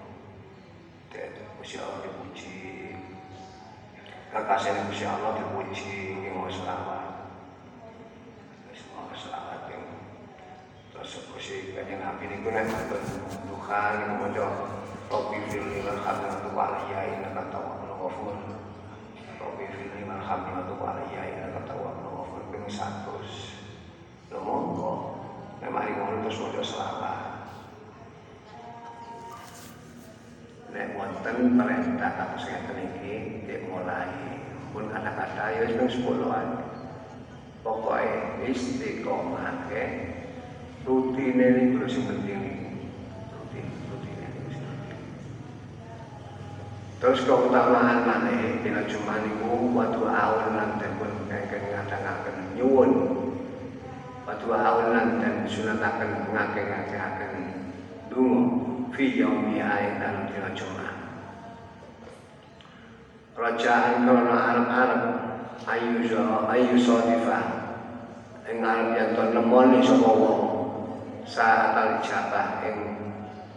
Gusti 1.63 1.79
Allah 1.79 2.03
dipuji. 2.03 2.91
Kekasihane 4.27 4.91
Gusti 4.91 5.07
Allah 5.07 5.39
dipuji 5.39 6.19
ing 6.19 6.35
selawat 6.51 7.15
ing 8.75 9.64
terus 10.95 11.27
Gusti 11.27 11.75
kanjeng 11.75 11.99
Nabi 11.99 12.23
niku 12.31 12.49
nek 12.55 12.71
Tuhan 13.51 13.91
niku 13.99 14.15
maca 14.15 14.47
Rabbi 15.05 15.37
firli 15.53 15.85
wal 15.85 16.01
hamdatu 16.01 16.49
alaiya 16.57 16.99
innaka 17.13 17.53
tawwabul 17.53 17.93
ghafur. 17.93 18.35
Rabbi 19.37 19.65
firli 19.69 20.01
wal 20.01 20.17
hamdatu 20.17 20.73
alaiya 20.81 21.21
innaka 21.29 21.61
tawwabul 21.69 22.25
ghafur 22.25 22.41
ping 22.49 22.65
100. 22.65 24.33
Lho 24.33 24.39
monggo 24.41 24.93
mari 25.61 25.93
ngono 25.93 26.25
terus 26.25 26.41
maca 26.41 26.61
selawat. 26.65 27.21
Nek 30.73 30.87
wonten 30.97 31.37
perintah 31.53 32.11
kados 32.17 32.45
ngeten 32.49 32.77
iki 32.81 33.15
dimulai 33.45 34.41
pun 34.73 34.89
kata-kata 34.89 35.43
ya 35.53 35.69
ping 35.69 35.85
10-an. 35.85 36.47
Pokoke 37.61 38.41
istiqomah 38.45 39.69
ke 39.69 39.83
rutine 40.85 41.45
niku 41.57 41.89
sing 41.89 42.05
penting 42.05 42.41
rutin 43.33 43.65
rutine 43.89 44.25
niku 44.37 44.61
penting. 44.61 45.01
Terus 47.01 47.19
keutamaan 47.25 48.05
maneh 48.05 48.61
dina 48.61 48.85
Jumat 48.85 49.25
niku 49.25 49.73
waktu 49.73 50.01
awal 50.05 50.53
lan 50.53 50.77
pun 51.01 51.11
kengken 51.25 51.73
ngadangaken 51.73 52.37
nyuwun. 52.53 52.91
Waktu 54.29 54.47
awal 54.49 54.93
lan 54.93 55.21
dan 55.21 55.49
sunataken 55.49 56.29
ngake-ngakeaken 56.33 57.33
donga 58.13 58.41
fi 58.93 59.17
yaumi 59.17 59.57
dalam 59.97 60.29
dina 60.29 60.53
Jumat. 60.53 60.93
Rajaan 63.35 64.07
krono 64.07 64.31
arep-arep 64.31 65.03
ayu 65.67 66.07
so 66.07 66.45
ayu 66.47 66.77
sodifah 66.79 67.43
ing 68.47 68.63
arep 68.63 68.95
yen 68.95 69.09
to 69.11 69.23
nemoni 69.33 69.83
sapa 69.83 70.07
wong 70.07 70.44
saat 71.25 71.73
al 71.73 71.93
jabah 72.05 72.61
ing 72.61 72.77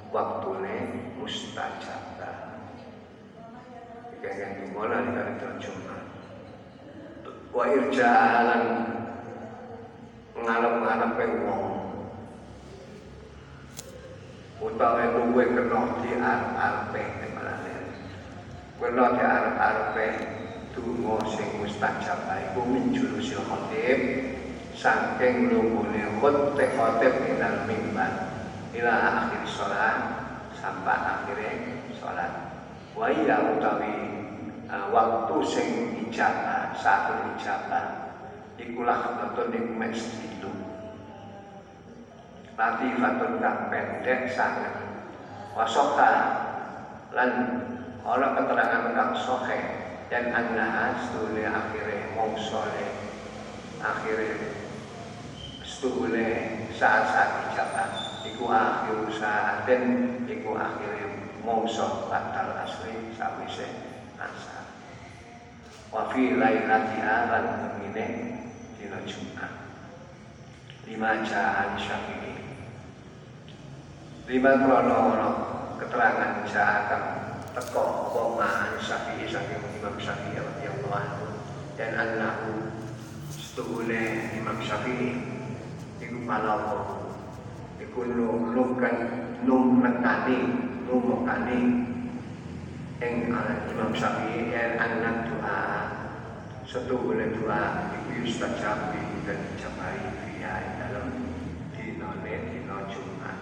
waktune 0.08 0.76
mustajabah. 1.20 2.36
Dungo 4.18 4.82
nalikane 4.88 5.38
dina 5.38 5.56
Jumat 5.62 6.04
wa 7.54 7.64
irja'alan 7.70 8.64
ngarep-ngarepe 10.34 11.24
wong. 11.46 11.64
Utawa 14.58 15.06
luwe 15.14 15.44
kena 15.54 15.80
di 16.02 16.10
arep-arepe 16.18 17.02
temalane 17.22 17.74
kena 18.82 19.04
di 19.14 19.22
arep-arepe 19.22 20.06
donga 20.74 21.16
sing 21.30 21.48
mustajab 21.62 22.26
iku 22.26 22.66
min 22.66 22.90
julusil 22.90 23.38
khatib 23.46 23.98
saking 24.78 25.50
lumbune 25.50 26.22
khotib 26.22 26.70
khotib 26.78 27.14
minal 27.26 27.66
mimbar. 27.66 28.30
Ila 28.78 28.94
akhir 28.94 29.42
sholat 29.42 29.98
sampai 30.54 30.94
akhirnya 30.94 31.82
sholat. 31.98 32.30
Wa 32.94 33.10
iya 33.10 33.58
utawi 33.58 34.22
uh, 34.70 34.86
waktu 34.94 35.36
sing 35.42 35.68
ijabah 36.06 36.78
saat 36.78 37.10
ijabah 37.34 38.14
ikulah 38.58 39.18
nonton 39.18 39.54
ing 39.54 39.66
mes 39.74 39.98
itu 40.22 40.50
latifatun 42.54 43.42
kang 43.42 43.58
pendek 43.70 44.30
sangat. 44.30 44.74
Wasoka 45.58 46.10
lan 47.10 47.30
ana 48.06 48.28
keterangan 48.38 48.94
kang 48.94 49.12
sohe 49.18 49.58
dan 50.06 50.30
annaha 50.30 50.94
akhirnya 50.94 52.14
mau 52.14 52.30
soleh 52.38 52.88
stule 55.78 56.26
saat-saat 56.74 57.54
ijabah 57.54 58.18
iku 58.26 58.50
akhir 58.50 58.98
saaten 59.14 59.82
iku 60.26 60.58
akhir 60.58 61.06
mongso 61.46 62.10
batal 62.10 62.50
asli 62.66 63.14
sawise 63.14 63.70
asar. 64.18 64.66
Wa 65.94 66.10
fi 66.10 66.34
lailatiha 66.34 67.16
lan 67.30 67.46
ngene 67.78 68.06
dina 68.74 68.98
Jumat. 69.06 69.54
Lima 70.90 71.22
jahan 71.22 71.78
syafi'i 71.78 72.34
lima 74.26 74.52
krono 74.58 75.30
keterangan 75.78 76.42
jahat 76.42 76.90
teko 77.54 78.10
apa 78.10 78.22
ma'an 78.34 78.72
syafi'i 78.82 79.30
saking 79.30 79.62
Imam 79.78 79.94
Syafi'i 79.94 80.42
radhiyallahu 80.42 80.90
anhu. 80.90 81.26
Dan 81.78 81.94
annahu 81.94 82.66
setule 83.30 84.34
Imam 84.34 84.58
Syafi'i 84.58 85.27
iku 85.98 86.18
malawa 86.22 87.02
iku 87.78 88.00
nungkan 88.54 88.96
nung 89.42 89.82
nekani 89.82 90.38
numokani 90.86 91.60
ing 92.98 93.30
Imam 93.70 93.90
Syafi'i 93.94 94.50
yang 94.50 94.74
anak 94.74 95.30
doa 95.30 95.60
satu 96.66 96.98
boleh 96.98 97.30
doa 97.30 97.94
iku 97.94 98.26
yustajab 98.26 98.90
dan 99.22 99.38
dicapai 99.54 100.02
via 100.26 100.80
dalam 100.82 101.30
dinone 101.72 102.34
dino 102.50 102.76
Jumat. 102.90 103.38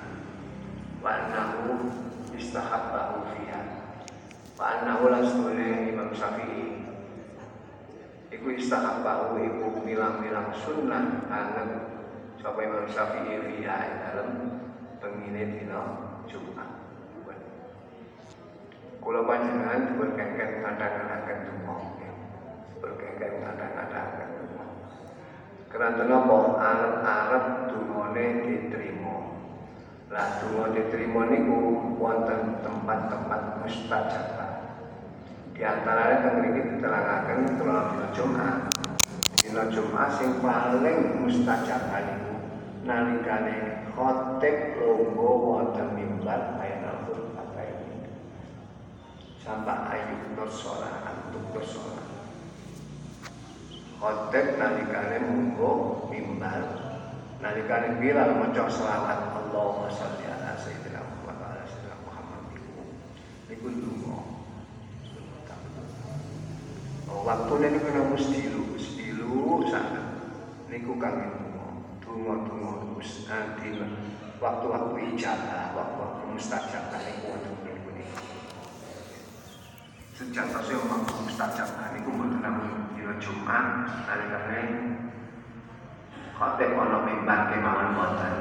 Wa 1.00 1.10
annahu 1.10 1.90
istahabbahu 2.36 3.32
fiha. 3.32 3.62
Wa 4.58 4.64
annahu 4.76 5.08
lasdule 5.08 5.88
Imam 5.88 6.12
Syafi'i. 6.12 6.84
Iku 8.34 8.46
istahabbahu 8.58 9.40
iku 9.40 9.66
milang-milang 9.86 10.52
sunnah 10.52 11.24
anak 11.30 11.95
sapa 12.40 12.58
Imam 12.60 12.84
Syafi'i 12.84 13.40
fiha 13.40 13.78
dalam 14.04 14.28
pengine 15.00 15.42
dina 15.56 15.80
Jumat. 16.28 16.86
Kula 19.00 19.22
panjenengan 19.22 19.94
dipun 19.94 20.18
kengken 20.18 20.66
kadang-kadang 20.66 21.40
donga. 21.46 21.78
Berkengken 22.82 23.32
kadang-kadang 23.38 24.30
donga. 24.34 24.66
Karena 25.70 26.02
napa 26.10 26.36
arep-arep 26.58 27.44
dungane 27.70 28.24
diterima. 28.42 29.16
Lah 30.10 30.42
donga 30.42 30.74
diterima 30.74 31.22
niku 31.30 31.58
wonten 32.02 32.58
tempat-tempat 32.66 33.62
mustajab. 33.62 34.26
Di 35.54 35.62
antaranya 35.64 36.26
kan 36.26 36.32
mriki 36.42 36.60
diterangaken 36.74 37.38
kula 37.62 37.78
dina 37.94 38.06
Jumat. 38.10 38.56
Dina 39.38 39.62
Jumat 39.70 40.08
sing 40.18 40.42
paling 40.42 41.22
mustajab 41.22 41.94
niku 41.94 42.25
nalikane 42.86 43.84
khotib 43.92 44.78
longgo 44.78 45.30
wonten 45.42 45.88
mimbar 45.98 46.54
khutbah 47.04 47.66
ini 47.66 48.08
sampai 49.42 49.76
ayat 49.90 50.32
bersolat 50.38 50.94
antuk 51.02 51.44
bersolat 51.50 52.06
khotib 54.00 54.46
nalikane 54.60 55.18
munggo 55.26 56.06
mimbar. 56.12 56.62
Nalikane 57.36 58.00
bilal 58.00 58.32
maca 58.40 58.64
selawat 58.64 59.20
Allahumma 59.36 59.92
sholli 59.92 60.24
ala 60.24 60.56
sayyidina 60.56 61.04
Muhammad 61.04 61.36
wa 61.36 61.46
ala 61.52 61.62
sayyidina 61.68 61.96
Muhammad. 62.08 62.40
Niku 63.52 63.66
niku 63.76 63.88
donga 63.92 64.18
waktu 67.28 67.54
niku 67.76 67.88
namus 67.92 68.24
dilu 68.32 68.62
dilu 68.96 69.68
sangat. 69.68 70.06
Niku 70.72 70.96
donga-donga 72.16 72.96
nanti 73.28 73.68
waktu-waktu 74.40 74.94
ijabah, 75.12 75.76
waktu-waktu 75.76 76.22
mustajab 76.32 76.88
niku 76.96 77.24
wonten 77.28 77.54
niku 77.60 77.90
niku. 77.92 78.20
Sejatosé 80.16 80.80
waktu 80.80 81.12
mustajab 81.28 81.68
niku 81.92 82.08
mboten 82.16 82.40
namung 82.40 82.88
dina 82.96 83.20
Jumat 83.20 83.84
nalikane 84.08 84.60
khotib 86.40 86.72
ana 86.72 86.98
mimbar 87.04 87.40
kemawon 87.52 87.90
wonten. 88.00 88.36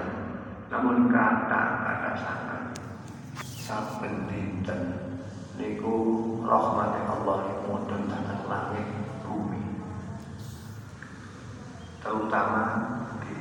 Namun 0.71 1.11
kata-kata 1.11 2.11
sangat 2.15 2.63
saben 3.36 4.32
dinten 4.32 4.82
niku 5.59 5.95
rahmate 6.47 7.03
Allah 7.11 7.38
niku 7.51 7.63
wonten 7.76 8.07
tanah 8.07 8.39
langit 8.47 8.88
bumi. 9.28 9.63
Terutama 11.99 12.63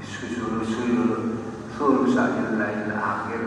susul-susul 0.03 1.39
sulusanil 1.77 2.59
lail 2.59 2.91
akhir 2.91 3.43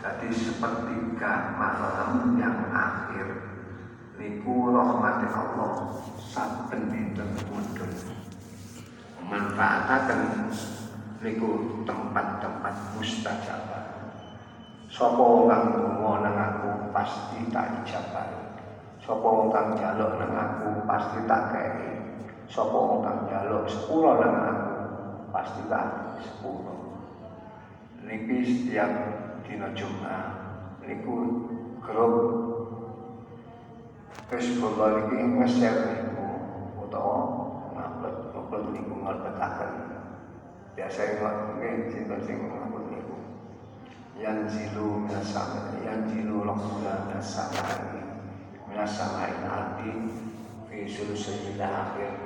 jadi 0.00 0.28
sepertiga 0.30 1.58
malam 1.58 2.38
yang 2.38 2.70
akhir 2.70 3.44
niku 4.16 4.70
rahmati 4.72 5.26
Allah 5.28 5.98
saben 6.16 6.88
dinten 6.88 7.34
mudun 7.50 7.92
memanfaatkan 9.20 10.48
niku 11.20 11.82
tempat-tempat 11.84 12.74
mustajabah 12.94 13.96
wong 14.96 15.50
kang 15.50 15.64
donga 15.76 16.12
nang 16.24 16.36
aku 16.38 16.68
pasti 16.94 17.44
tak 17.52 17.84
ijabah 17.84 18.46
wong 19.04 19.52
kang 19.52 19.76
njaluk 19.76 20.16
nang 20.16 20.32
aku 20.32 20.68
pasti 20.88 21.18
tak 21.28 21.42
kei. 21.52 21.84
Wong 22.56 23.04
kang 23.04 23.18
njaluk 23.28 23.68
sepuro 23.68 24.16
nang 24.22 24.34
aku 24.40 24.65
pasti 25.36 25.68
tak 25.68 26.16
sepuluh. 26.24 26.96
Niki 28.00 28.40
setiap 28.40 28.88
dina 29.44 29.68
Jumat 29.76 30.32
niku 30.80 31.44
grup 31.84 32.16
kula 34.32 34.86
niki 34.96 35.16
nge-share 35.36 35.84
niku 35.92 36.24
utawa 36.80 37.16
ngupload 37.76 38.16
ngupload 38.32 38.64
niku 38.72 38.94
nglebetaken 38.96 39.72
biasa 40.72 41.00
nggih 41.20 41.92
sinten 41.92 42.20
sing 42.24 42.36
ngupload 42.40 42.88
niku. 42.88 43.16
Yang 44.16 44.56
zilu 44.56 45.04
minasama 45.04 45.76
yang 45.84 46.08
zilu 46.08 46.48
rabbuna 46.48 47.12
minasama 47.12 47.92
minasama 48.72 49.28
ardi 49.44 49.92
fi 50.72 50.88
sulusil 50.88 51.60
akhir 51.60 52.25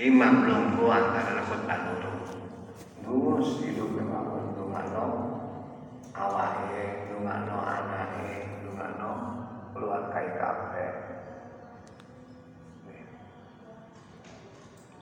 imam 0.00 0.48
lungguh 0.48 0.88
antara 0.88 1.44
khutbah 1.44 1.78
loro 1.92 2.12
ngurus 3.04 3.60
hidup 3.60 3.92
ngawon 3.92 4.56
dungakno 4.56 5.04
awake 6.16 7.12
dungakno 7.12 7.56
anake 7.60 8.48
keluar 8.64 8.96
keluarga 9.76 10.20
kafe. 10.40 10.86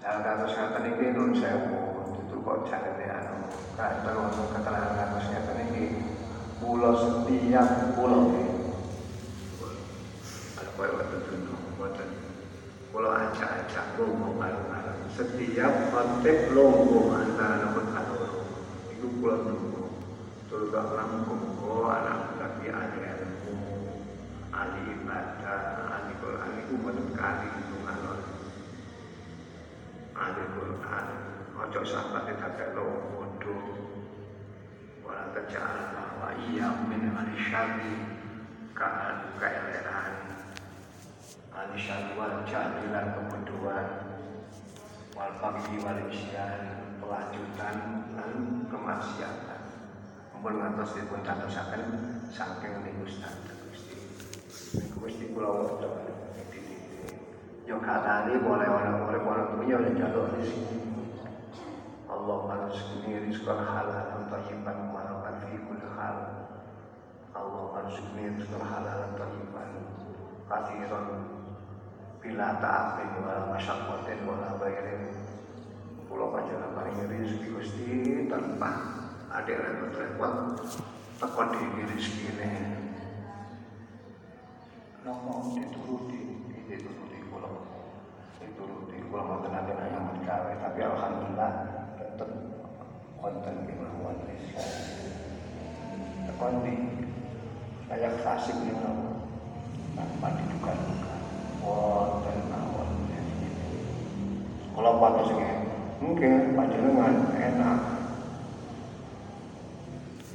Dalam 0.02 0.18
kasus 0.24 0.56
kata 0.58 0.78
ini 0.82 1.14
nun 1.14 1.30
sewu 1.30 1.78
itu 2.26 2.36
kok 2.42 2.58
caranya 2.66 3.06
anu. 3.22 3.36
Kata 3.78 4.10
untuk 4.18 4.50
keterangan 4.50 4.98
kasus 4.98 5.26
kata 5.30 5.52
ini 5.68 5.94
pulau 6.58 6.94
setiap 6.98 7.94
pulau. 7.94 8.34
Kalau 10.58 10.72
kau 10.74 10.90
waktu 10.90 11.16
itu 11.22 11.54
buatan 11.78 12.08
pulau 12.90 13.14
acak-acak 13.14 13.94
rumah 13.94 14.32
kalau 14.38 14.77
setiap 15.18 15.90
khotib 15.90 16.54
lunga 16.54 17.26
antara 17.26 17.74
iku 18.94 19.06
kula 19.18 19.50
nunggu 19.50 19.90
terus 20.46 20.70
gak 20.70 20.94
langsung 20.94 21.42
anak 21.90 22.38
lagi 22.38 22.70
ada 22.70 23.18
ilmu 23.26 23.58
ahli 24.54 24.94
ibadah 24.94 25.90
ahli 25.90 26.14
Quran. 26.22 26.50
Itu 26.62 26.74
betul 26.86 27.10
kali 27.18 27.50
itu 27.50 27.76
ngalor 27.82 28.20
ahli 30.14 30.44
Quran. 30.54 31.06
Ojo 31.66 31.80
sampai 31.82 32.30
tidak 32.30 32.54
kelo 32.54 32.86
bodoh. 33.10 33.74
Wala 35.02 35.34
tajal 35.34 35.98
bahwa 35.98 36.30
iya 36.46 36.70
min 36.86 37.10
ahli 37.10 37.34
syari 37.42 37.94
kaan 38.70 39.34
keeleran 39.42 40.14
ahli 41.50 41.74
syari 41.74 42.14
wal 42.14 42.46
kebodohan 42.46 44.07
wal 45.18 45.34
pagi 45.42 45.74
wal 45.82 45.98
isyan 46.06 46.94
pelanjutan 47.02 47.76
dan 48.14 48.30
kemaksiatan 48.70 49.58
Ampun 50.38 50.54
ngantos 50.54 50.94
dipun 50.94 51.18
cantosaken 51.26 51.82
saking 52.30 52.86
niku 52.86 53.10
Ustaz 53.10 53.34
Gusti. 53.42 53.98
Niku 54.78 55.02
Gusti 55.02 55.34
kula 55.34 55.50
wonten 55.50 55.90
Yo 57.66 57.82
katane 57.82 58.38
boleh 58.38 58.70
orang 58.70 59.02
orang 59.02 59.24
orang 59.26 59.48
punya 59.58 59.82
yang 59.82 59.98
jalur 59.98 60.30
di 60.38 60.46
sini. 60.46 60.78
Allah 62.06 62.38
marzukni 62.46 63.18
rizqan 63.26 63.66
halalan 63.66 64.30
thayyiban 64.30 64.76
mubarakan 64.86 65.34
fi 65.42 65.58
kulli 65.58 65.88
hal. 65.98 66.16
Allah 67.34 67.64
marzukni 67.74 68.38
rizqan 68.38 68.62
halalan 68.62 69.10
thayyiban 69.18 69.70
kathiran 70.46 71.37
bila 72.18 72.58
ta'atin 72.58 73.10
wala 73.22 73.54
masyaqqatin 73.54 74.18
wala 74.26 74.58
bairin. 74.58 75.14
Kula 76.08 76.32
panjenengan 76.32 76.72
paring 76.72 77.04
rezeki 77.04 77.48
Gusti 77.52 77.88
tanpa 78.32 78.70
ada 79.28 79.52
repot-repot 79.52 80.34
tekon 81.20 81.48
di 81.52 81.82
rezeki 81.84 82.22
ini. 82.32 82.50
Ngomong 85.04 85.56
dituruti 85.56 86.20
dituruti 86.68 87.18
kula 87.28 87.48
dituruti 88.40 88.96
kula 89.08 89.22
mboten 89.24 89.56
ate 89.56 89.72
yang 89.72 90.08
gawe 90.24 90.52
tapi 90.64 90.80
alhamdulillah 90.84 91.52
tetep 91.96 92.30
konten 93.20 93.56
kemauan 93.68 94.16
rezeki 94.28 94.64
tekon 96.28 96.54
di 96.64 96.74
kayak 97.88 98.20
klasik 98.20 98.56
ini 98.60 98.76
tanpa 99.96 100.28
diduga-duga 100.36 101.07
wonten 101.68 102.38
nawon 102.48 102.88
kalau 104.72 104.92
pantas 104.96 105.28
sing 105.28 105.38
mungkin 105.98 106.54
panjenengan 106.54 107.34
enak. 107.34 107.78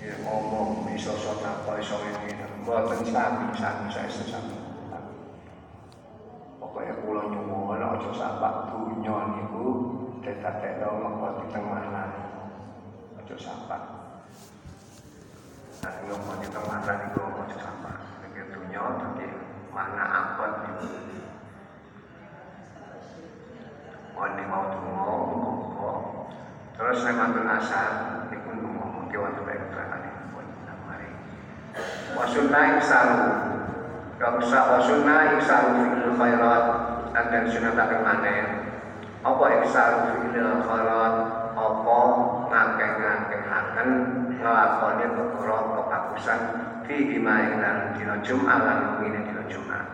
Ya 0.04 0.20
ngomong 0.20 0.92
iso 0.92 1.16
sok 1.16 1.40
apa 1.42 1.80
iso 1.80 1.96
ini 2.04 2.36
mboten 2.62 3.08
sami 3.08 3.56
sami 3.56 3.88
saya 3.88 4.12
sesama 4.12 4.63
saya 27.64 27.88
mantul 28.28 28.28
asal, 28.28 28.28
niku 28.28 28.50
ngomong 28.60 29.08
ke 29.08 29.16
waktu 29.16 29.42
baik 29.48 29.64
wasunna 32.14 32.78
iksaru 32.78 33.20
gak 34.22 34.32
usah 34.38 34.64
wasunna 34.78 35.34
iksaru 35.36 35.70
fi'il 35.82 36.14
khairat 36.14 36.66
dan 37.14 37.44
sunatakan 37.50 38.02
maneh 38.06 38.40
apa 39.26 39.46
iksaru 39.64 39.98
fi'il 40.14 40.62
khairat 40.62 41.16
apa 41.54 42.00
ngakeh-ngakehaken 42.50 43.90
ngelakoni 44.38 45.06
perkara 45.14 45.58
kebagusan 45.74 46.40
fi 46.86 46.96
bima 47.10 47.36
ing 47.50 47.54
dalam 47.62 47.88
dina 47.98 48.16
Jumat 48.22 48.60
lan 48.62 48.80
ngene 49.02 49.20
dina 49.26 49.44
Jumat 49.50 49.86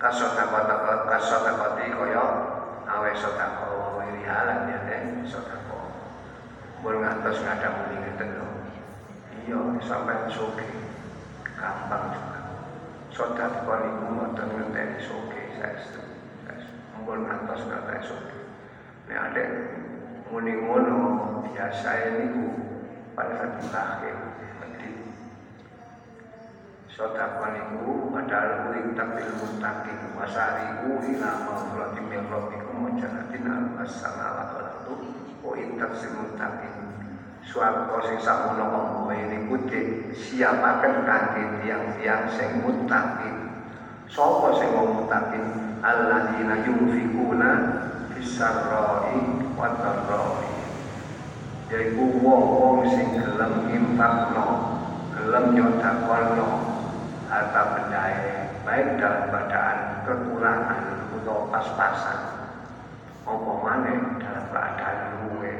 kasota 0.00 0.48
kota 0.48 0.76
kasota 1.08 1.50
koti 1.56 1.92
kaya 1.92 2.24
awe 2.84 3.10
lan 3.12 4.58
sotako 5.24 5.63
mun 6.84 7.00
ngantos 7.00 7.40
ngadang 7.40 7.96
ngeten 7.96 8.28
lho. 8.36 8.48
Iya 9.48 9.58
sampai 9.88 10.28
soge. 10.28 10.68
Gampang 11.56 12.12
juga. 12.12 12.40
Sodat 13.08 13.64
kon 13.64 13.80
iku 13.88 14.06
ngoten 14.12 14.48
ngenteni 14.52 15.00
soge 15.00 15.42
saestu 15.56 16.04
ampun 16.92 17.24
ngantos 17.24 17.64
kata 17.64 18.04
soge. 18.04 18.36
Nek 19.08 19.16
ada 19.32 19.44
muni 20.28 20.52
ngono 20.60 20.96
biasa 21.48 22.20
niku 22.20 22.52
pada 23.16 23.32
saat 23.32 23.52
terakhir 23.64 24.16
mesti 24.60 24.88
sodat 26.92 27.40
kon 27.40 27.54
iku 27.56 28.12
padahal 28.12 28.68
kuwi 28.68 28.92
takbil 28.92 29.28
mustaqim 29.40 29.98
wasariku 30.20 31.00
ila 31.00 31.30
mawlati 31.48 32.00
min 32.12 32.28
rabbikum 32.28 32.92
janatin 33.00 33.46
al-samawati 33.80 34.63
wa 35.54 35.62
intasil 35.62 36.10
mustaqim 36.18 36.74
suatu 37.46 38.02
sing 38.02 38.18
samono 38.18 38.66
monggo 38.74 39.14
ini 39.14 39.46
kucing 39.46 40.10
siapakan 40.10 41.06
kanthi 41.06 41.46
tiang-tiang 41.62 42.26
sing 42.26 42.58
mutakin 42.66 43.54
sapa 44.10 44.50
sing 44.58 44.74
mau 44.74 44.90
mutakin 44.98 45.78
alladzina 45.78 46.58
yunfikuna 46.66 47.50
fisarroi 48.10 49.46
wa 49.54 49.78
dharroi 49.78 50.50
yaiku 51.70 52.02
wong-wong 52.18 52.90
sing 52.90 53.14
gelem 53.14 53.70
infakno 53.70 54.74
gelem 55.14 55.54
nyodakono 55.54 56.50
harta 57.30 57.62
bendaya 57.78 58.58
baik 58.66 58.98
dalam 58.98 59.30
keadaan 59.30 59.78
kekurangan 60.02 60.82
atau 61.14 61.48
pas-pasan. 61.48 62.20
Apa 63.24 63.52
maneh 63.64 64.20
dalam 64.20 64.44
keadaan 64.52 64.98
luwe 65.24 65.52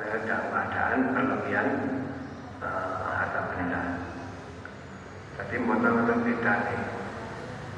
ada 0.00 0.16
dalam 0.24 0.48
keadaan 0.48 1.00
berlebihan 1.12 1.68
uh, 2.64 3.12
harta 3.20 3.40
benda. 3.52 3.82
Jadi 5.36 5.54
mboten 5.60 6.24
beda 6.24 6.54
nih. 6.64 6.80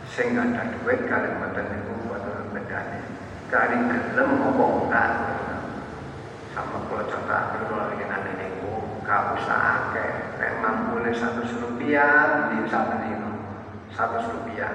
Sing 0.07 0.39
ada 0.39 0.71
duit 0.71 1.03
kali 1.11 1.29
mboten 1.35 1.67
niku 1.67 1.93
mboten 2.07 2.55
beda 2.55 2.79
nih. 2.95 3.05
Kali 3.51 3.77
gelem 3.91 4.31
apa 4.39 4.65
enggak. 4.65 5.11
Sama 6.53 6.79
kalau 6.85 7.05
contoh 7.11 7.33
aku 7.35 7.59
kalau 7.67 7.91
lagi 7.91 8.05
nanti 8.07 8.31
niku 8.39 8.71
gak 9.03 9.35
usah 9.43 9.59
akeh. 9.59 10.13
Nek 10.39 10.53
mampune 10.63 11.11
satu 11.11 11.43
rupiah 11.43 12.55
di 12.55 12.71
satu 12.71 13.03
lima 13.03 13.31
satu 13.91 14.17
rupiah. 14.31 14.73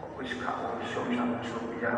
Kok 0.00 0.08
wis 0.16 0.32
gak 0.40 0.56
usum 0.80 1.12
satu 1.12 1.36
rupiah 1.60 1.92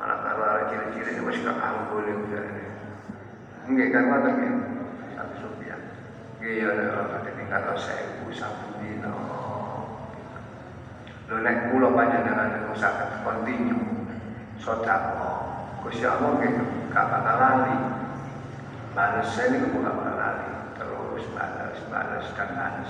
malah 0.00 0.16
kalau 0.24 0.64
ciri-ciri 0.72 1.20
masih 1.20 1.52
anggur 1.52 2.08
ya 2.08 2.14
misalnya 2.16 2.64
enggak 3.68 3.88
kan 3.92 4.04
mana 4.08 4.30
ya 4.32 4.52
satu 5.12 5.34
rupiah 5.44 5.80
iya 6.40 6.66
ada 6.72 6.84
orang 6.96 7.08
ada 7.20 7.30
tingkat 7.36 7.60
atau 7.60 7.76
sewu 7.76 8.32
satu 8.32 8.80
dino 8.80 9.12
lo 11.28 11.36
naik 11.44 11.68
pulau 11.68 11.92
banyak 11.92 12.24
dengan 12.24 12.72
usaha 12.72 13.20
kontinu 13.20 14.08
sodako 14.56 15.50
Gusti 15.80 16.04
Allah 16.04 16.36
gitu 16.44 16.64
gak 16.92 17.06
bakal 17.08 17.36
lali. 17.40 17.76
Saya 19.24 19.48
ini 19.48 19.64
gak 19.64 19.96
bakal 19.96 20.16
lali. 20.20 20.48
Terus 20.76 21.24
balas 21.32 21.78
balas 21.88 22.26
dan 22.36 22.84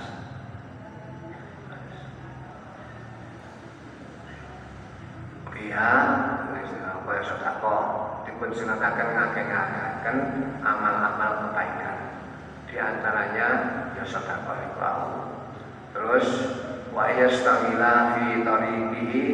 pihak 5.53 6.07
supaya 7.01 7.27
sodako 7.27 7.77
dipun 8.23 8.55
sunatakan 8.55 9.19
ngake-ngakekan 9.19 10.17
amal-amal 10.63 11.31
kebaikan. 11.43 11.97
Di 12.71 12.79
antaranya 12.79 13.47
ya 13.99 14.03
sodako 14.07 14.55
itu 14.63 14.91
terus 15.91 16.27
wa 16.95 17.11
yastamila 17.11 18.15
fi 18.15 18.47
tariqihi 18.47 19.25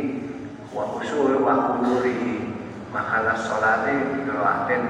wa 0.74 0.98
usul 0.98 1.38
wa 1.46 1.78
kuduri 1.78 2.50
mahala 2.90 3.38
sholati 3.38 4.18
dikelaatin 4.18 4.84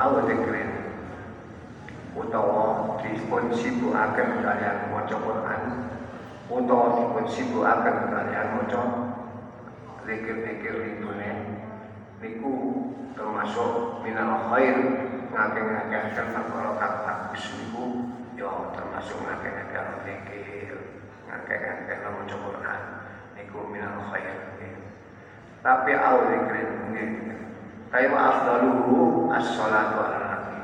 au 0.00 0.24
dikrin 0.24 0.72
utawa 2.16 2.96
dipun 3.04 3.52
sibukaken 3.52 4.40
kalian 4.40 4.88
maca 4.88 5.16
Quran 5.20 5.62
utawa 6.48 6.86
dipun 6.96 7.24
sibukaken 7.28 7.96
kalian 8.08 8.46
maca 8.56 8.80
zikir-zikir 10.06 10.74
ridune 10.74 11.30
niku 12.18 12.54
termasuk 13.14 14.02
minal 14.02 14.50
khair 14.50 14.78
ngakeh-ngakehaken 15.30 16.26
perkara 16.34 16.70
bagus 16.76 17.44
niku 17.58 17.84
ya 18.34 18.50
termasuk 18.74 19.18
ngakeh-ngakehaken 19.22 20.02
zikir 20.02 20.76
ngakeh-ngakehaken 21.30 22.10
maca 22.18 22.36
Quran 22.36 22.82
niku 23.38 23.58
minal 23.70 23.96
khair. 24.10 24.36
Tapi 25.62 25.94
au 25.94 26.18
zikrin 26.26 26.70
nggih 26.90 27.10
kaya 27.94 28.10
afdaluhu 28.10 29.30
as-shalatu 29.30 29.98
ala 30.02 30.18
nabi. 30.26 30.58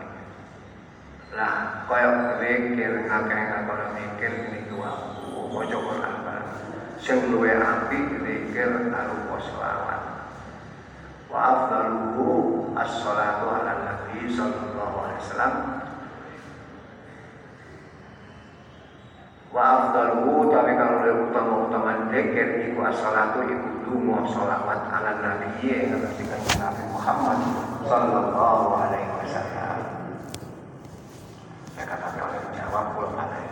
Lah 1.38 1.86
kaya 1.86 2.42
zikir 2.42 3.06
ngakeh-ngakehaken 3.06 3.88
zikir 3.94 4.32
niku 4.50 4.82
maca 5.54 5.78
Quran 5.78 6.17
sing 6.98 7.30
luwe 7.30 7.54
apik 7.54 8.22
zikir 8.26 8.90
arupa 8.90 9.36
selawat. 9.38 10.02
Wa 11.30 11.38
afdaluhu 11.38 12.72
as-salatu 12.74 13.46
ala 13.46 13.72
nabi 13.86 14.26
sallallahu 14.32 14.96
alaihi 15.06 15.20
wasallam. 15.22 15.54
Wa 19.48 19.62
afdaluhu 19.62 20.52
tapi 20.52 20.72
kalau 20.76 20.96
lebih 21.04 21.30
utama-utama 21.30 22.10
zikir 22.10 22.48
iku 22.72 22.80
as-salatu 22.84 23.46
iku 23.46 23.68
dungo 23.86 24.28
salawat 24.28 24.90
ala 24.90 25.12
nabi 25.22 25.88
atas 25.88 26.18
Nabi 26.58 26.82
Muhammad 26.90 27.38
sallallahu 27.86 28.66
alaihi 28.74 29.10
wasallam. 29.22 29.78
Saya 31.78 31.86
katakan 31.94 32.26
oleh 32.26 32.42
jawab 32.58 32.98
pun 32.98 33.14
ini 33.14 33.47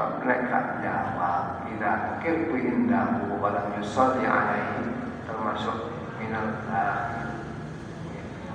sebab 0.00 0.24
mereka 0.24 0.80
jawab 0.80 1.68
Ila 1.76 2.16
kirtu 2.24 2.56
indahu 2.56 3.36
Walam 3.36 3.76
yusalli 3.76 4.24
alaihi 4.24 4.96
Termasuk 5.28 5.92
minal 6.16 6.56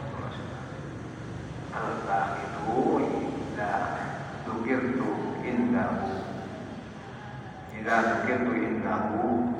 Termasuk 0.10 0.48
Al 1.70 2.02
itu 2.42 2.82
Ila 2.98 3.74
tukirtu 4.42 5.38
indahu 5.46 6.18
Ila 7.78 7.96
tukirtu 8.10 8.52
indahu 8.66 9.54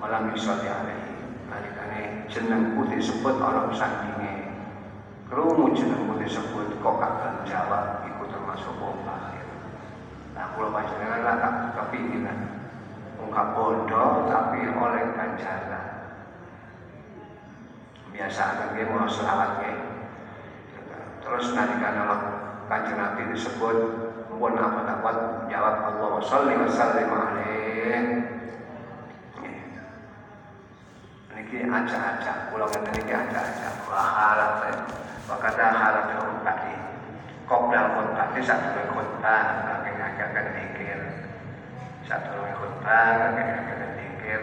Walam 0.00 0.32
yusalli 0.32 0.72
alaihi 0.72 1.20
Nalikane 1.52 2.32
jenengku 2.32 2.88
disebut 2.88 3.36
orang 3.36 3.76
sandinge 3.76 4.56
Kerumu 5.28 5.68
jenengku 5.76 6.16
disebut 6.16 6.80
Kok 6.80 6.96
akan 6.96 7.44
jawab 7.44 8.08
Iku 8.08 8.24
termasuk 8.24 8.72
wong 8.80 9.04
Nah, 10.36 10.52
kalau 10.52 10.68
panjenengan 10.68 11.24
lah 11.24 11.36
tak 11.40 11.54
kepinginan 11.72 12.38
ungkap 13.16 13.56
bodoh 13.56 14.28
tapi 14.28 14.68
oleh 14.68 15.02
ganjaran. 15.16 15.84
Biasa 18.12 18.42
kan 18.60 18.68
dia 18.76 18.84
mau 18.92 19.08
selawat 19.08 19.64
ya. 19.64 19.72
Terus 21.24 21.56
nanti 21.56 21.80
Allah 21.80 22.20
kanjeng 22.68 23.00
Nabi 23.00 23.32
disebut 23.32 23.76
pun 24.28 24.52
apa 24.60 24.80
dapat 24.84 25.16
jawab 25.48 25.74
Allah 25.88 26.12
salli 26.20 26.54
wa 26.60 26.68
sallim 26.68 27.08
alaih. 27.08 27.96
Niki 31.32 31.64
aja-aja, 31.64 32.32
pulau 32.52 32.68
kan 32.68 32.84
niki 32.92 33.12
aja-aja. 33.12 33.68
Wah 33.88 34.08
halat 34.12 34.52
saya. 34.60 34.76
Wakata 35.32 35.64
halat 35.72 36.04
tadi. 36.44 36.74
Kopdal 37.46 37.86
itu 38.34 38.40
satu 38.42 38.82
khutbah, 38.90 39.42
ngagak-ngagak 40.16 40.56
dikir. 40.56 41.00
Satu 42.08 42.40
khutbah, 42.56 43.36
ngagak-ngagak 43.36 43.92
dikir. 44.00 44.40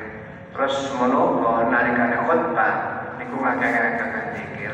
Terus 0.53 0.76
menunggu 1.01 1.74
nalikane 1.74 2.17
khutbah, 2.30 2.74
niku 3.17 3.41
ngagak-ngagak 3.41 4.38
dikir. 4.38 4.74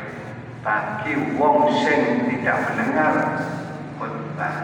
Bagi 0.60 1.12
wong 1.40 1.72
sing 1.72 2.28
tidak 2.28 2.68
mendengar 2.68 3.14
khutbah, 3.96 4.56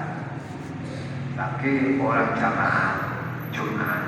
bagi 1.32 1.97
orang 2.05 2.37
jamaah 2.37 2.93
Jumat 3.49 4.01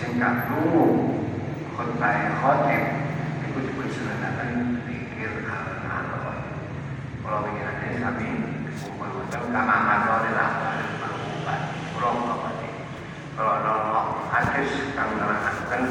sing 0.00 0.16
gak 0.16 0.48
khutbah 0.48 2.40
khotib, 2.40 2.84
niku 3.44 3.58
disebut 3.68 3.88
sunatan 3.92 4.80
dikir 4.88 5.44
al-Allah. 5.44 6.40
Kalau 7.20 7.44
ingin 7.52 7.68
ada 7.68 7.88
kami 8.00 8.28
kumpul 8.80 9.28
betul 9.28 9.44
kama 9.52 9.76
matore 9.84 10.32
kurang 11.96 12.28
apa 12.28 12.50
kalau 13.36 13.56
nolok 13.64 14.28
hadis 14.28 14.68
kang 14.92 15.16
menerangkan 15.16 15.84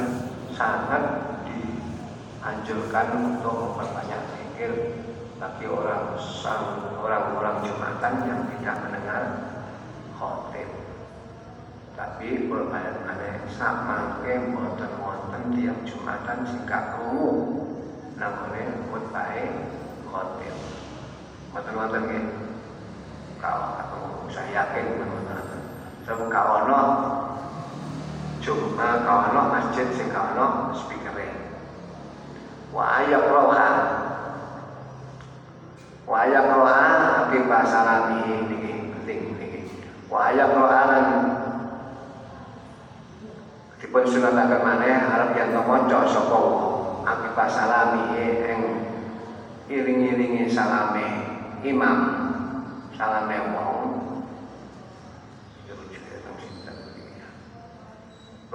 sangat 0.53 1.03
dianjurkan 1.45 3.07
untuk 3.25 3.53
memperbanyak 3.53 4.21
zikir 4.37 4.71
bagi 5.41 5.65
orang 5.65 6.13
orang-orang 7.01 7.57
jumatan 7.65 8.13
yang 8.25 8.41
tidak 8.49 8.75
mendengar 8.85 9.23
khotib. 10.17 10.69
Tapi 11.97 12.49
kalau 12.49 12.69
ada 12.73 13.29
sama 13.53 14.21
ke 14.21 14.41
wonten 14.53 14.91
wonten 15.01 15.43
tiap 15.57 15.77
jumatan 15.85 16.37
singkat 16.49 16.97
krungu 16.97 17.29
namanya 18.17 18.77
khutbah 18.89 19.33
khotib. 20.09 20.55
Nggih. 21.53 22.25
Kalau 23.37 23.69
aku 23.77 24.33
saya 24.33 24.65
yakin 24.65 24.85
Sebab 26.05 26.29
kawono 26.29 26.81
cuma 28.37 29.01
kawono 29.01 29.41
masjid 29.57 29.89
sing 29.89 30.13
kawono 30.13 30.69
speakere. 30.69 31.33
Wa 32.69 33.01
ayat 33.01 33.25
roha. 33.25 33.69
Wa 36.05 36.29
ayat 36.29 36.45
roha 36.53 36.85
api 37.25 37.49
basalami 37.49 38.45
niki 38.45 38.73
penting 38.93 39.19
niki. 39.33 39.61
Wa 40.05 40.29
ayat 40.29 40.53
roha 40.53 40.81
lan 40.93 41.05
dipun 43.81 44.05
sunataken 44.05 44.61
maneh 44.61 44.93
arep 44.93 45.33
yen 45.33 45.57
maca 45.57 46.05
sapa 46.05 46.37
wong 46.37 47.01
api 47.01 47.27
basalami 47.33 48.13
ing 48.45 48.61
iring-iringi 49.73 50.45
salame 50.45 51.05
imam 51.65 51.97
salame 52.93 53.37
wong 53.57 53.74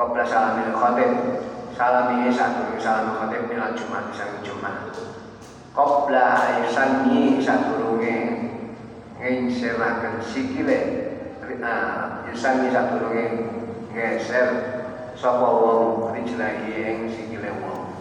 Qabla 0.01 0.25
salami 0.25 0.73
khotib 0.73 1.13
Salami 1.77 2.33
satu 2.33 2.73
salami 2.81 3.21
khotib 3.21 3.53
Mila 3.53 3.77
Jumat 3.77 4.09
sang 4.17 4.41
Jumat. 4.41 4.97
Qabla 5.77 6.57
isani 6.65 7.37
sadurunge 7.45 8.17
Nginsirakan 9.21 10.25
sikile. 10.25 10.81
Isani 12.33 12.73
sadurunge 12.73 13.25
Ngeser 13.93 14.49
Sapa 15.21 15.49
wong 15.53 16.17
Rijlahi 16.17 16.81
ing 16.81 16.99
sikile 17.13 17.61
wong. 17.61 17.93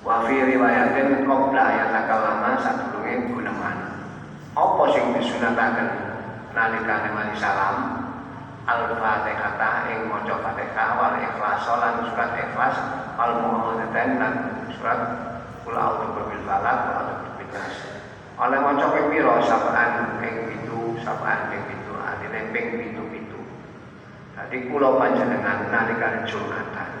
Wa 0.00 0.24
fi 0.24 0.40
ayat 0.40 2.08
lama 2.08 2.50
sadurunge 2.64 3.28
guneman. 3.28 3.76
Apa 4.56 4.82
sing 4.88 5.04
disunataken 5.20 5.88
nalikane 6.56 7.12
mari 7.12 7.36
salam? 7.36 7.99
Al-Fatihah 8.70 9.90
ing 9.90 10.06
maca 10.06 10.34
Fatihah 10.38 10.88
wal 10.94 11.16
ikhlas 11.18 11.66
lan 11.66 11.94
surat 12.06 12.30
ikhlas 12.38 12.76
al 13.18 13.32
muawwidzatain 13.42 14.10
lan 14.22 14.34
surat 14.78 15.00
Qul 15.66 15.74
a'udzu 15.74 16.06
birabbil 16.14 16.42
falaq 16.46 16.78
wa 16.86 16.92
a'udzu 17.02 17.28
birabbin. 17.36 17.74
Oleh 18.40 18.58
maca 18.62 18.86
ping 18.94 19.06
pira 19.10 19.34
sapaan 19.42 19.90
ping 20.22 20.36
7, 20.64 21.04
sapaan 21.04 21.40
ping 21.52 21.62
7, 21.68 21.98
artine 21.98 22.40
ping 22.54 22.66
7-7. 22.96 23.36
Dadi 24.38 24.56
kula 24.72 24.88
panjenengan 24.96 25.68
nalikane 25.68 26.24
Jumatan 26.24 27.00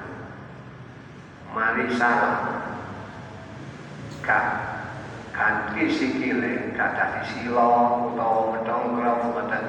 mari 1.50 1.90
salam 1.98 2.62
gak 4.22 4.46
ganti 5.34 5.90
sikile 5.90 6.70
kata 6.78 7.26
silo 7.26 8.06
utawa 8.12 8.54
medongkrong 8.54 9.34
mboten 9.34 9.64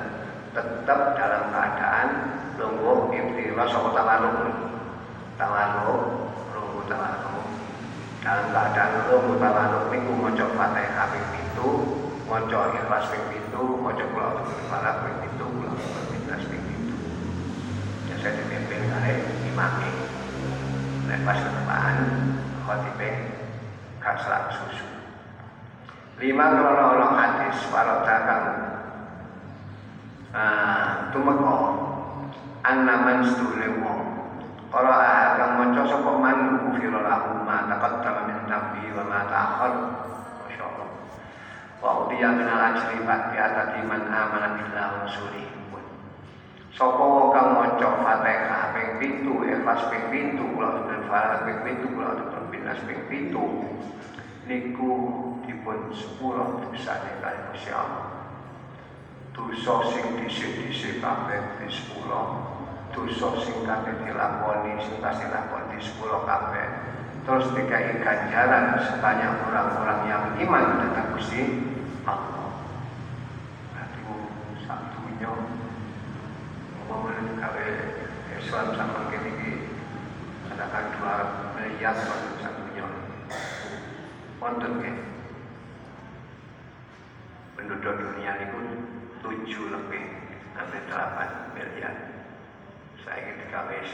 tetap 0.51 0.99
dalam 1.15 1.43
keadaan 1.51 2.07
lungguh 2.59 3.15
iftira 3.15 3.65
sapa 3.71 3.89
tawarruk 3.95 4.51
tawarruk 5.39 6.03
lungguh 6.51 6.83
tawarruk 6.91 7.45
dalam 8.19 8.45
keadaan 8.51 8.91
lungguh 9.07 9.37
tawarruk 9.39 9.83
niku 9.89 10.11
maca 10.19 10.45
Fatihah 10.51 11.07
ping 11.15 11.25
7 11.55 12.27
maca 12.27 12.59
Ikhlas 12.75 13.05
ping 13.09 13.23
7 13.31 13.55
maca 13.79 14.03
Qul 14.03 14.23
a'udzu 14.23 14.57
falaq 14.67 14.95
ping 15.07 15.15
7 15.39 15.39
Qul 15.39 15.67
a'udzu 15.71 15.87
birabbin 15.87 16.21
nas 16.27 16.43
ping 16.43 16.63
7 16.67 18.11
ya 18.11 18.15
saya 18.19 18.31
dipimpin 18.35 18.91
oleh 18.91 19.15
imam 19.47 19.73
dan 21.07 21.19
pas 21.27 21.39
ketepaan 21.39 21.97
khotibe 22.63 23.09
gak 23.99 24.15
selak 24.23 24.47
susu. 24.55 24.87
Lima 26.23 26.55
krono 26.55 26.83
ono 26.95 27.07
hadis 27.19 27.57
warota 27.67 28.15
ah 30.31 31.11
tumeka 31.11 31.55
annaman 32.63 33.19
sedule 33.23 33.67
wong 33.83 34.01
Qara 34.71 35.35
kang 35.35 35.59
maca 35.59 35.83
sapa 35.83 36.11
man 36.15 36.71
ufira 36.71 37.03
lahu 37.03 37.43
ma 37.43 37.67
taqaddama 37.67 38.23
min 38.23 38.39
dhanbi 38.47 38.87
wa 38.95 39.03
ma 39.03 39.27
ta'akhkhar. 39.27 39.73
Masyaallah. 40.47 40.87
Wa 41.83 42.07
udiya 42.07 42.31
min 42.39 42.47
al-ajri 42.47 43.03
bi 43.03 43.35
atati 43.35 43.83
man 43.83 44.07
amana 44.07 44.55
billahi 44.55 44.91
wa 44.95 45.03
rasulihi. 45.03 45.51
Sapa 46.71 47.03
wong 47.03 47.35
kang 47.35 47.51
maca 47.51 47.87
Fatihah 47.99 48.71
ping 48.71 49.27
7, 49.27 49.27
Ikhlas 49.27 49.91
ping 49.91 50.07
7, 50.39 50.55
kula 50.55 50.87
dan 50.87 51.03
Falaq 51.03 51.43
ping 51.43 51.59
7, 51.83 51.91
kula 51.91 52.15
dan 52.15 52.43
Binas 52.47 52.79
ping 52.87 53.01
7 53.11 53.35
niku 54.47 54.91
dipun 55.43 55.91
sepuro 55.91 56.63
dosane 56.63 57.19
kali 57.19 57.39
Gusti 57.51 57.75
Allah. 57.75 58.20
Dosa 59.31 59.75
sing 59.87 60.19
dhisik-dhisik 60.19 60.99
kabeh 60.99 61.39
di 61.55 61.67
sepuro 61.71 62.51
dosa 62.91 63.31
sing 63.39 63.63
kabeh 63.63 64.03
dilakoni 64.03 64.75
sing 64.83 64.99
pasti 64.99 65.23
lakoni 65.31 65.79
sepuluh 65.79 66.27
kabeh. 66.27 66.67
Terus 67.23 67.53
dikai 67.55 68.01
ganjaran 68.03 68.75
sebanyak 68.81 69.31
orang-orang 69.47 69.99
yang 70.09 70.23
iman 70.35 70.83
datang 70.83 71.15
Gusti 71.15 71.63
Allah. 72.03 72.59
Berarti 73.71 74.01
satunya 74.67 75.31
ngomongin 76.91 77.39
kawe 77.39 77.67
Islam 78.35 78.67
sama 78.75 79.07
kini 79.13 79.69
adakan 80.51 80.85
dua 80.97 81.15
miliar 81.55 81.95
untuk 81.95 82.35
satunya 82.43 82.87
wonten 84.41 84.71
ya 84.81 84.93
penduduk 87.55 87.93
dunia 87.95 88.31
ini 88.41 88.45
pun 88.49 88.65
tujuh 89.21 89.65
lebih 89.69 90.03
sampai 90.57 90.81
delapan 90.89 91.29
miliar 91.53 91.95
saya 93.01 93.21
ketika 93.33 93.69
wis 93.69 93.89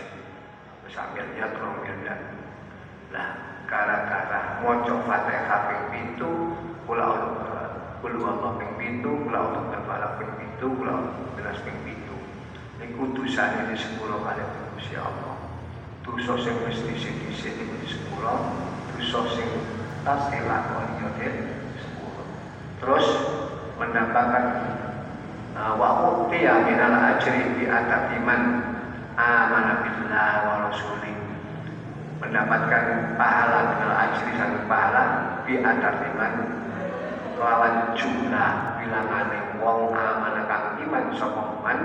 sambil 0.91 1.27
lihat 1.35 1.51
rong 1.59 1.83
miliar 1.83 2.19
lah 3.11 3.27
gara-gara 3.67 4.63
moco 4.63 5.03
fatihah 5.03 5.59
ping 5.67 5.83
pintu 5.91 6.31
kula 6.87 7.05
kula 7.99 8.19
Allah 8.23 8.51
ping 8.55 8.73
pintu 8.79 9.11
kula 9.27 9.39
Allah 9.51 9.61
berbalak 9.67 10.11
ping 10.19 10.31
pintu 10.39 10.67
kula 10.79 10.91
Allah 10.95 11.55
ping 11.63 11.79
pintu 11.83 12.15
niku 12.79 13.03
dosane 13.11 13.67
di 13.67 13.75
sepuluh 13.75 14.21
kali 14.23 14.43
Gusti 14.77 14.95
Allah. 14.95 15.35
Dosa 16.07 16.39
sing 16.39 16.55
wis 16.63 16.79
dhisik-dhisik 16.87 17.59
di 17.59 17.87
sepuluh 17.89 18.55
dosa 18.95 19.27
sing 19.35 19.49
tas 20.07 20.31
dilakoni 20.31 21.03
yo 21.03 21.09
sepuluh 21.83 22.25
terus 22.79 23.07
mendapatkan 23.75 24.43
wa 25.57 25.89
utiya 26.25 26.61
minal 26.61 26.93
ajri 26.93 27.57
bi 27.57 27.65
iman. 27.65 28.41
Amana 29.17 29.81
billah 29.81 30.31
wa 30.45 30.53
rasuli. 30.69 31.13
Mendapatkan 32.21 33.17
pahala 33.17 33.59
minal 33.73 33.93
ajri 33.97 34.31
satu 34.37 34.59
pahala 34.69 35.03
bi 35.41 35.57
iman. 35.57 36.33
Lawan 37.37 37.93
jumlah 37.93 38.81
bilangane 38.81 39.61
wong 39.61 39.93
amanah 39.93 40.45
kang 40.49 40.81
iman 40.81 41.05
sapa 41.13 41.61
man 41.61 41.79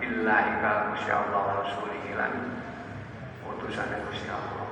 billahi 0.00 0.52
ka 0.64 0.92
Gusti 0.92 1.12
Allah 1.12 1.40
wa 1.44 1.54
rasulihi 1.60 2.16
lan 2.16 2.32
utusan 3.44 4.00
Gusti 4.08 4.32
Allah. 4.32 4.68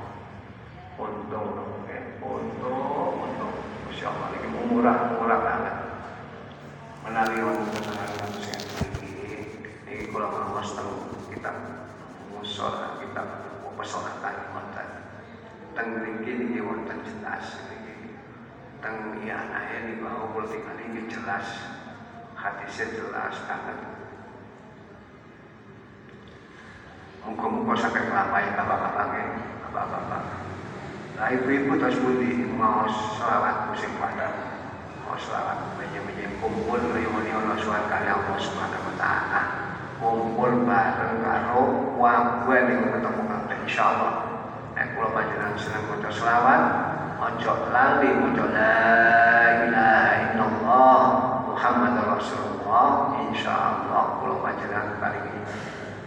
Untung 0.97 1.53
dong 1.53 1.85
untung 2.25 3.13
untung. 3.13 3.55
Gusti 3.89 4.05
Allah 4.09 4.33
murah 4.73 4.99
murah 5.21 5.39
banget 5.45 5.82
melalui 7.03 7.43
wanita 7.43 7.79
saya 8.39 8.63
ini 9.03 9.43
ini 9.91 10.07
kalau 10.15 10.31
mau 10.31 10.63
tahu 10.63 10.95
kita 11.35 11.51
musola 12.31 13.03
kita 13.03 13.23
pesona 13.75 14.15
tadi 14.23 14.43
wonten. 14.55 14.89
Teng 15.75 15.87
mriki 15.99 16.33
niki 16.39 16.61
wonten 16.63 17.03
jelas 17.03 17.59
niki. 17.67 18.15
Teng 18.79 19.19
iyanae 19.19 19.91
niku 19.91 20.07
kula 20.31 20.47
tinggal 20.47 20.79
ini 20.79 21.11
jelas. 21.11 21.47
Hadisnya 22.39 22.87
jelas 22.95 23.35
banget. 23.47 23.79
Muka-muka 27.23 27.75
sampai 27.79 28.07
kelapai 28.07 28.51
bapak-bapak 28.59 29.07
bapak-bapak. 29.71 30.23
Nah 31.19 31.29
ibu-ibu 31.39 31.79
terus 31.79 32.03
budi 32.03 32.51
mau 32.59 32.87
selawat 32.91 33.71
musim 33.71 33.95
pada 34.03 34.52
selawat 35.21 35.77
menye-menye 35.77 36.41
kumpul 36.41 36.81
reuni 36.81 37.31
Allah 37.33 37.57
suarga 37.61 38.01
Allah 38.01 38.37
subhanahu 38.41 38.89
wa 38.89 38.95
ta'ala. 38.97 39.41
Kumpul 40.01 40.67
bareng 40.67 41.21
karo 41.21 41.63
wabuan 42.01 42.65
yang 42.73 42.91
ketemu 42.91 43.23
kabeh 43.29 43.57
insyaallah. 43.69 44.15
Nek 44.73 44.87
kula 44.97 45.09
panjenengan 45.13 45.55
seneng 45.61 45.85
maca 45.87 46.11
selawat 46.11 46.63
ojo 47.23 47.53
lali 47.71 48.11
maca 48.19 48.45
la 48.51 48.75
ilaha 49.69 50.13
illallah 50.33 51.01
Muhammad 51.47 51.95
Rasulullah 52.03 53.15
insyaallah 53.31 54.05
kula 54.19 54.37
panjenengan 54.43 54.97
paringi 54.97 55.39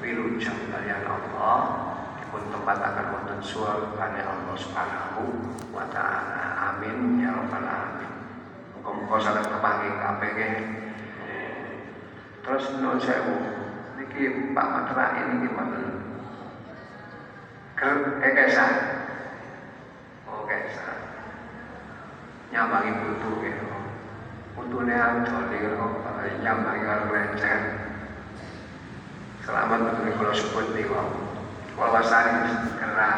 wilujeng 0.01 0.60
kalian 0.74 1.06
Allah. 1.06 1.60
Dipun 2.20 2.41
tempataken 2.51 3.06
wonten 3.14 3.39
surga 3.39 4.06
Allah 4.12 4.56
Subhanahu 4.58 5.24
wa 5.72 5.86
taala. 5.93 6.74
Amin. 6.74 7.22
Ya 7.22 7.32
rabbal 7.32 7.64
alamin 7.64 8.14
muga-muga 8.86 9.18
saged 9.18 9.50
kepanggih 9.50 9.98
kabeh 9.98 10.34
terus 12.46 12.70
nun 12.78 13.02
sewu 13.02 13.34
niki 13.98 14.54
Pak 14.54 14.68
Matra 14.70 15.18
ini 15.26 15.50
gimana? 15.50 15.82
Ker 17.74 18.22
eh 18.22 18.32
kesa. 18.38 18.66
Oh 20.30 20.46
kesa. 20.46 20.86
Nyambangi 22.54 22.94
butuh 23.02 23.34
gitu. 23.42 23.66
Butuhnya 24.54 25.26
joli 25.26 25.58
kok 25.66 25.94
nyambangi 26.46 26.86
kalau 26.86 27.10
lenceng. 27.10 27.64
Selamat 29.42 29.82
betul 29.82 30.14
kalau 30.14 30.38
sebut 30.38 30.66
nih 30.78 30.86
kok. 30.86 31.08
Kalau 31.74 32.02
kena. 32.78 33.12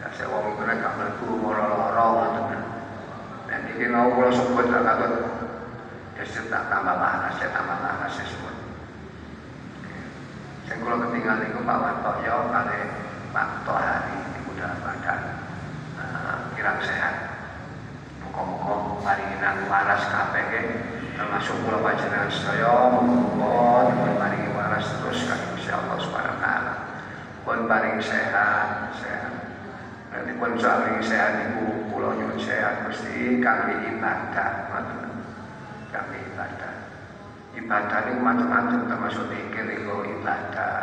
Ya 0.00 0.08
saya 0.16 0.32
wong 0.32 0.56
kena 0.56 0.80
gak 0.80 0.96
mlebu. 0.96 1.36
Dan 3.56 3.72
iki 3.72 3.88
mau 3.88 4.12
kalau 4.12 4.28
sebut 4.36 4.68
gak 4.68 4.84
katut. 4.84 5.12
Ya 6.20 6.24
tak 6.28 6.68
tambah 6.68 6.92
panas, 6.92 7.40
ya 7.40 7.48
tambah 7.56 7.80
panas 7.80 8.12
ya 8.20 8.24
sebut. 8.28 8.56
Sing 10.68 10.76
kula 10.84 11.08
ketinggal 11.08 11.40
niku 11.40 11.64
Pak 11.64 11.80
Wartoyo 11.80 12.52
kali 12.52 12.78
Pak 13.32 13.64
Tohari 13.64 14.16
niku 14.36 14.60
dalam 14.60 14.76
badan 14.84 15.20
uh, 15.96 16.52
kirang 16.52 16.84
sehat. 16.84 17.16
Muga-muga 18.28 19.00
paringinan 19.00 19.64
waras 19.72 20.04
kabeh 20.04 20.52
termasuk 21.16 21.56
kula 21.64 21.80
panjenengan 21.80 22.28
sedaya 22.28 22.92
muga-muga 22.92 23.88
dipun 23.88 24.12
paringi 24.20 24.50
waras 24.52 24.84
terus 25.00 25.24
kali 25.24 25.44
Gusti 25.56 25.72
Allah 25.72 25.96
taala. 26.44 26.74
Pun 27.40 27.64
paring 27.64 28.04
sehat, 28.04 28.92
sehat. 29.00 29.32
Nanti 30.12 30.32
pun 30.36 30.60
paring 30.60 31.00
sehat 31.00 31.32
niku 31.40 31.75
kula 31.96 32.12
nyuwun 32.12 32.36
sehat 32.36 32.84
Gusti 32.84 33.40
kangge 33.40 33.88
ibadah, 33.88 34.68
kangge 35.88 36.18
ibadah. 36.28 36.72
Ibadah 37.56 37.98
ini 38.04 38.20
macam-macam 38.20 38.84
termasuk 38.84 39.32
zikir 39.32 39.64
itu 39.64 39.96
ibadah. 40.20 40.76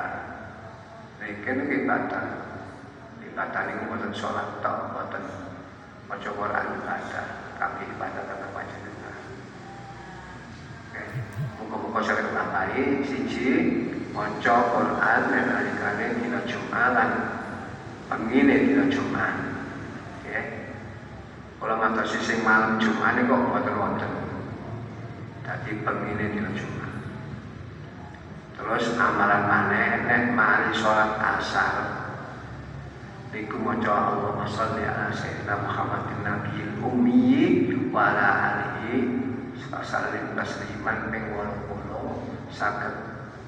Zikir 1.21 1.53
itu 1.53 1.85
ibadah. 1.85 2.25
Ibadah 3.21 3.61
ini 3.69 3.73
bukan 3.85 4.09
sholat 4.09 4.57
tak 4.65 4.89
bukan 4.89 5.21
maca 6.09 6.29
Quran 6.33 6.67
ibadah. 6.81 7.25
Kami 7.61 7.81
ibadah 7.93 8.21
tetap 8.25 8.49
panjenengan 8.57 9.17
oke. 10.89 11.03
Muka-muka 11.61 11.99
sering 12.01 12.33
nambahi 12.33 13.05
siji 13.05 13.49
maca 14.17 14.55
Quran 14.65 15.21
dan 15.29 15.45
alikane 15.61 16.05
dina 16.17 16.41
Jumat 16.49 16.97
pengine 18.09 18.55
dina 18.65 18.89
Jumat. 18.89 19.37
oke 19.37 19.52
kalau 21.63 21.79
ngantar 21.79 22.03
sing 22.03 22.43
malam 22.43 22.75
Jumat 22.75 23.15
ini 23.15 23.23
kok 23.23 23.39
buatan 23.47 23.75
wonten. 23.79 24.11
Tadi 25.47 25.79
pemilih 25.79 26.35
di 26.35 26.59
Jumat. 26.59 26.91
Terus 28.59 28.99
amalan 28.99 29.47
mana 29.47 30.03
nek 30.03 30.35
mari 30.35 30.75
sholat 30.75 31.15
asar 31.23 32.03
Niku 33.31 33.63
maca 33.63 33.95
Allah 33.95 34.43
sholli 34.43 34.83
ala 34.83 35.07
sayyidina 35.15 35.55
Muhammadin 35.63 36.19
Nabi 36.27 36.67
Umi 36.83 37.31
wa 37.95 38.11
ala 38.11 38.27
alihi 38.59 39.23
sallim 39.87 40.35
tasliman 40.35 41.15
ping 41.15 41.31
80 41.31 42.51
saged 42.51 42.93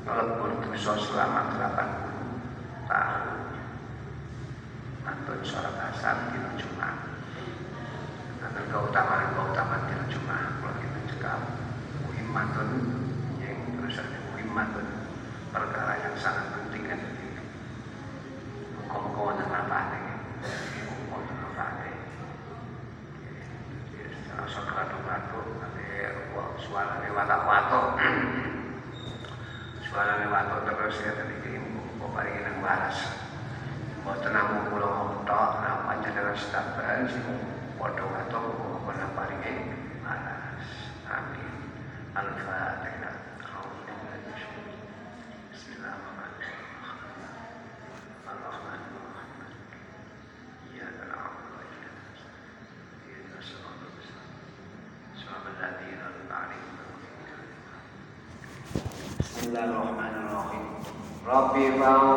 nglebur 0.08 0.56
dosa 0.64 0.96
selama 1.04 1.52
80 1.52 2.88
tahun. 2.88 3.28
Mantun 5.04 5.40
sholat 5.44 5.76
asar 5.92 6.32
di 6.32 6.40
Jumat 6.64 6.95
keutamaan 8.64 9.36
keutamaan 9.36 9.84
di 9.92 10.16
Jumat 10.16 10.64
kalau 10.64 10.76
kita 10.80 11.00
cekap 11.12 11.40
muhimmatun 12.08 12.70
yang 13.44 13.60
tulisannya 13.76 14.20
muhimmatun 14.32 14.88
perkara 15.52 16.00
yang 16.00 16.16
sangat 16.16 16.48
penting 16.56 16.84
kan. 16.88 17.00
Jadi 17.04 17.28
hukum-hukum 18.80 19.36
dan 19.36 19.52
apa 19.52 19.80
nih 19.92 20.04
hukum 20.88 21.20
dan 21.28 21.38
apa 21.52 21.66
nih 21.84 21.96
ya, 24.00 24.06
secara 24.08 24.46
sekelatu 24.48 24.96
kelatu 25.04 25.40
nanti 25.60 25.84
suara 26.64 27.04
lewat 27.04 27.28
wato 27.28 27.82
suara 29.92 30.14
lewat 30.24 30.46
terus 30.64 30.96
ya 31.04 31.12
be 61.56 61.70
found. 61.80 62.15